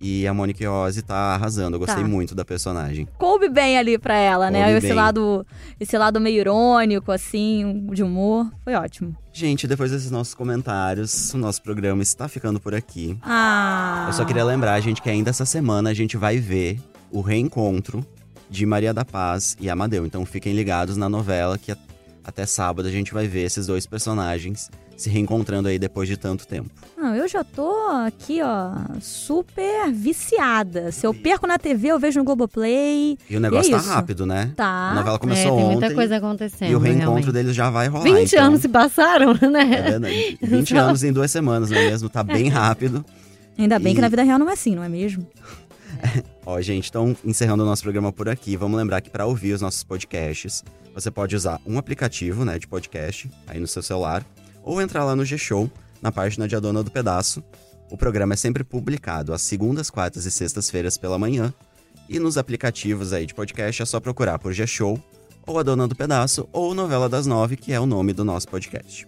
E 0.00 0.26
a 0.26 0.32
Monique 0.32 0.66
Ozzy 0.66 1.02
tá 1.02 1.34
arrasando. 1.34 1.74
Eu 1.76 1.78
gostei 1.78 2.02
Tá. 2.02 2.08
muito 2.08 2.34
da 2.34 2.42
personagem. 2.44 3.06
Coube 3.18 3.50
bem 3.50 3.76
ali 3.76 3.98
pra 3.98 4.16
ela, 4.16 4.50
né? 4.50 4.62
Coube 4.64 4.78
Esse 4.78 4.86
bem. 4.86 4.96
lado, 4.96 5.46
esse 5.78 5.98
lado 5.98 6.18
meio 6.18 6.38
irônico, 6.40 7.12
assim, 7.12 7.86
de 7.92 8.02
humor. 8.02 8.50
Foi 8.64 8.72
ótimo. 8.74 9.14
Gente, 9.32 9.66
depois 9.68 9.90
desses 9.90 10.10
nossos 10.10 10.32
comentários, 10.34 11.34
o 11.34 11.38
nosso 11.38 11.62
programa 11.62 12.02
está 12.02 12.28
ficando 12.28 12.58
por 12.58 12.74
aqui. 12.74 13.18
Ah. 13.22 14.04
Eu 14.06 14.12
só 14.14 14.24
queria 14.24 14.42
lembrar, 14.44 14.80
gente, 14.80 15.02
que 15.02 15.10
ainda 15.10 15.28
essa 15.30 15.44
semana 15.44 15.90
a 15.90 15.94
gente 15.94 16.16
vai 16.16 16.38
ver 16.38 16.80
o 17.10 17.20
reencontro 17.20 18.04
de 18.48 18.64
Maria 18.64 18.94
da 18.94 19.04
Paz 19.04 19.54
e 19.60 19.68
Amadeu. 19.68 20.06
Então 20.06 20.24
fiquem 20.24 20.54
ligados 20.54 20.96
na 20.96 21.08
novela 21.08 21.58
que 21.58 21.76
até 22.24 22.46
sábado 22.46 22.88
a 22.88 22.90
gente 22.90 23.12
vai 23.12 23.26
ver 23.28 23.42
esses 23.44 23.66
dois 23.66 23.86
personagens 23.86 24.70
se 25.00 25.08
reencontrando 25.10 25.68
aí 25.68 25.78
depois 25.78 26.08
de 26.08 26.16
tanto 26.16 26.46
tempo. 26.46 26.68
Não, 26.96 27.14
eu 27.14 27.26
já 27.26 27.42
tô 27.42 27.70
aqui, 28.04 28.40
ó, 28.42 28.72
super 29.00 29.90
viciada. 29.90 30.92
Se 30.92 31.06
eu 31.06 31.14
perco 31.14 31.46
na 31.46 31.58
TV, 31.58 31.88
eu 31.88 31.98
vejo 31.98 32.18
no 32.18 32.24
Globoplay. 32.24 33.16
E 33.28 33.36
o 33.36 33.40
negócio 33.40 33.70
E 33.70 33.74
é 33.74 33.76
tá 33.76 33.82
isso. 33.82 33.88
rápido, 33.90 34.26
né? 34.26 34.52
Tá. 34.54 34.90
A 34.90 34.94
novela 34.94 35.16
é, 35.16 35.18
começou 35.18 35.56
tem 35.56 35.64
ontem. 35.64 35.72
muita 35.78 35.94
coisa 35.94 36.16
acontecendo. 36.18 36.70
E 36.70 36.74
o 36.74 36.78
reencontro 36.78 37.04
realmente. 37.12 37.32
deles 37.32 37.54
já 37.56 37.70
vai 37.70 37.88
rolar. 37.88 38.04
20 38.04 38.32
então, 38.32 38.44
anos 38.46 38.60
se 38.60 38.68
passaram, 38.68 39.30
É 39.40 39.46
né? 39.48 39.64
verdade. 39.82 40.38
20 40.42 40.76
anos 40.76 41.02
em 41.02 41.12
duas 41.12 41.30
semanas, 41.30 41.70
não 41.70 41.78
é 41.78 41.86
mesmo? 41.86 42.08
Tá 42.08 42.22
bem 42.22 42.48
rápido. 42.48 43.04
Ainda 43.56 43.78
bem 43.78 43.92
E- 43.92 43.94
que 43.94 44.00
na 44.02 44.08
vida 44.08 44.22
real 44.22 44.38
não 44.38 44.48
é 44.50 44.52
assim, 44.52 44.74
não 44.74 44.84
é 44.84 44.88
mesmo? 44.88 45.26
Ó, 46.46 46.60
gente, 46.60 46.88
então 46.88 47.16
encerrando 47.24 47.62
o 47.62 47.66
nosso 47.66 47.82
programa 47.82 48.12
por 48.12 48.28
aqui, 48.28 48.56
vamos 48.56 48.76
lembrar 48.78 49.00
que 49.00 49.10
para 49.10 49.26
ouvir 49.26 49.52
os 49.52 49.60
nossos 49.60 49.82
podcasts, 49.84 50.64
você 50.94 51.10
pode 51.10 51.34
usar 51.36 51.60
um 51.66 51.78
aplicativo, 51.78 52.44
né, 52.44 52.58
de 52.58 52.66
podcast 52.66 53.30
aí 53.46 53.58
no 53.60 53.66
seu 53.66 53.82
celular, 53.82 54.24
ou 54.62 54.80
entrar 54.80 55.04
lá 55.04 55.14
no 55.14 55.24
G-Show, 55.24 55.70
na 56.00 56.10
página 56.10 56.48
de 56.48 56.56
A 56.56 56.60
Dona 56.60 56.82
do 56.82 56.90
Pedaço. 56.90 57.42
O 57.90 57.96
programa 57.96 58.34
é 58.34 58.36
sempre 58.36 58.62
publicado 58.62 59.32
às 59.32 59.42
segundas, 59.42 59.90
quartas 59.90 60.24
e 60.24 60.30
sextas-feiras 60.30 60.96
pela 60.96 61.18
manhã, 61.18 61.52
e 62.08 62.18
nos 62.18 62.38
aplicativos 62.38 63.12
aí 63.12 63.26
de 63.26 63.34
podcast 63.34 63.82
é 63.82 63.86
só 63.86 64.00
procurar 64.00 64.38
por 64.38 64.52
G-Show, 64.52 64.98
ou 65.46 65.58
A 65.58 65.62
Dona 65.62 65.88
do 65.88 65.96
Pedaço, 65.96 66.48
ou 66.52 66.74
Novela 66.74 67.08
das 67.08 67.26
Nove, 67.26 67.56
que 67.56 67.72
é 67.72 67.80
o 67.80 67.86
nome 67.86 68.12
do 68.12 68.24
nosso 68.24 68.48
podcast. 68.48 69.06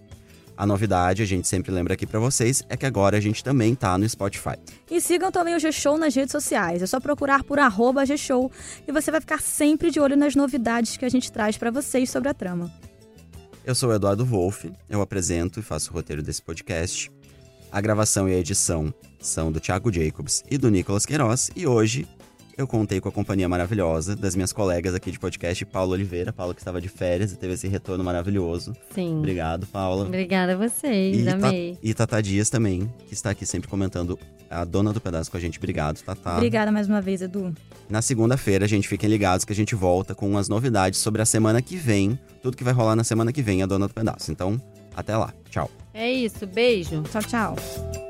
A 0.55 0.67
novidade, 0.67 1.23
a 1.23 1.25
gente 1.25 1.47
sempre 1.47 1.71
lembra 1.71 1.95
aqui 1.95 2.05
para 2.05 2.19
vocês, 2.19 2.63
é 2.69 2.77
que 2.77 2.85
agora 2.85 3.17
a 3.17 3.19
gente 3.19 3.43
também 3.43 3.73
tá 3.73 3.97
no 3.97 4.07
Spotify. 4.07 4.55
E 4.89 5.01
sigam 5.01 5.31
também 5.31 5.55
o 5.55 5.59
G-Show 5.59 5.97
nas 5.97 6.15
redes 6.15 6.31
sociais. 6.31 6.81
É 6.81 6.85
só 6.85 6.99
procurar 6.99 7.43
por 7.43 7.57
arroba 7.57 8.05
G-Show 8.05 8.51
e 8.87 8.91
você 8.91 9.09
vai 9.09 9.19
ficar 9.19 9.41
sempre 9.41 9.89
de 9.89 9.99
olho 9.99 10.15
nas 10.15 10.35
novidades 10.35 10.95
que 10.95 11.05
a 11.05 11.09
gente 11.09 11.31
traz 11.31 11.57
pra 11.57 11.71
vocês 11.71 12.09
sobre 12.09 12.29
a 12.29 12.33
trama. 12.33 12.71
Eu 13.65 13.73
sou 13.73 13.89
o 13.91 13.93
Eduardo 13.93 14.25
Wolff, 14.25 14.73
eu 14.89 15.01
apresento 15.01 15.57
e 15.57 15.63
faço 15.63 15.89
o 15.89 15.93
roteiro 15.93 16.21
desse 16.21 16.41
podcast. 16.41 17.09
A 17.71 17.79
gravação 17.79 18.27
e 18.27 18.33
a 18.33 18.37
edição 18.37 18.93
são 19.21 19.53
do 19.53 19.59
Thiago 19.61 19.91
Jacobs 19.91 20.43
e 20.51 20.57
do 20.57 20.69
Nicolas 20.69 21.05
Queiroz, 21.05 21.49
e 21.55 21.65
hoje 21.65 22.05
eu 22.57 22.67
contei 22.67 22.99
com 23.01 23.09
a 23.09 23.11
companhia 23.11 23.47
maravilhosa 23.49 24.15
das 24.15 24.35
minhas 24.35 24.53
colegas 24.53 24.93
aqui 24.93 25.11
de 25.11 25.19
podcast, 25.19 25.65
Paula 25.65 25.93
Oliveira, 25.93 26.31
Paula 26.33 26.53
que 26.53 26.61
estava 26.61 26.79
de 26.79 26.87
férias 26.87 27.31
e 27.31 27.37
teve 27.37 27.53
esse 27.53 27.67
retorno 27.67 28.03
maravilhoso. 28.03 28.73
Sim. 28.93 29.17
Obrigado, 29.19 29.65
Paula. 29.67 30.05
Obrigada 30.05 30.53
a 30.53 30.55
vocês, 30.57 31.17
E, 31.17 31.23
Ta- 31.25 31.33
amei. 31.33 31.77
e 31.81 31.93
Tata 31.93 32.21
Dias 32.21 32.49
também, 32.49 32.91
que 33.07 33.13
está 33.13 33.31
aqui 33.31 33.45
sempre 33.45 33.67
comentando 33.69 34.17
a 34.49 34.63
dona 34.63 34.93
do 34.93 35.01
pedaço 35.01 35.31
com 35.31 35.37
a 35.37 35.39
gente. 35.39 35.57
Obrigado, 35.57 36.01
Tata. 36.03 36.35
Obrigada 36.35 36.71
mais 36.71 36.87
uma 36.87 37.01
vez, 37.01 37.21
Edu. 37.21 37.53
Na 37.89 38.01
segunda-feira, 38.01 38.67
gente, 38.67 38.87
fiquem 38.87 39.09
ligados 39.09 39.43
que 39.45 39.51
a 39.51 39.55
gente 39.55 39.73
volta 39.75 40.13
com 40.15 40.37
as 40.37 40.47
novidades 40.47 40.99
sobre 40.99 41.21
a 41.21 41.25
semana 41.25 41.61
que 41.61 41.75
vem. 41.75 42.17
Tudo 42.41 42.55
que 42.55 42.63
vai 42.63 42.73
rolar 42.73 42.95
na 42.95 43.03
semana 43.03 43.31
que 43.33 43.41
vem, 43.41 43.61
a 43.63 43.65
dona 43.65 43.87
do 43.87 43.93
pedaço. 43.93 44.31
Então, 44.31 44.61
até 44.95 45.17
lá. 45.17 45.33
Tchau. 45.49 45.69
É 45.93 46.11
isso, 46.11 46.45
beijo. 46.47 47.01
Tchau, 47.03 47.21
tchau. 47.23 48.02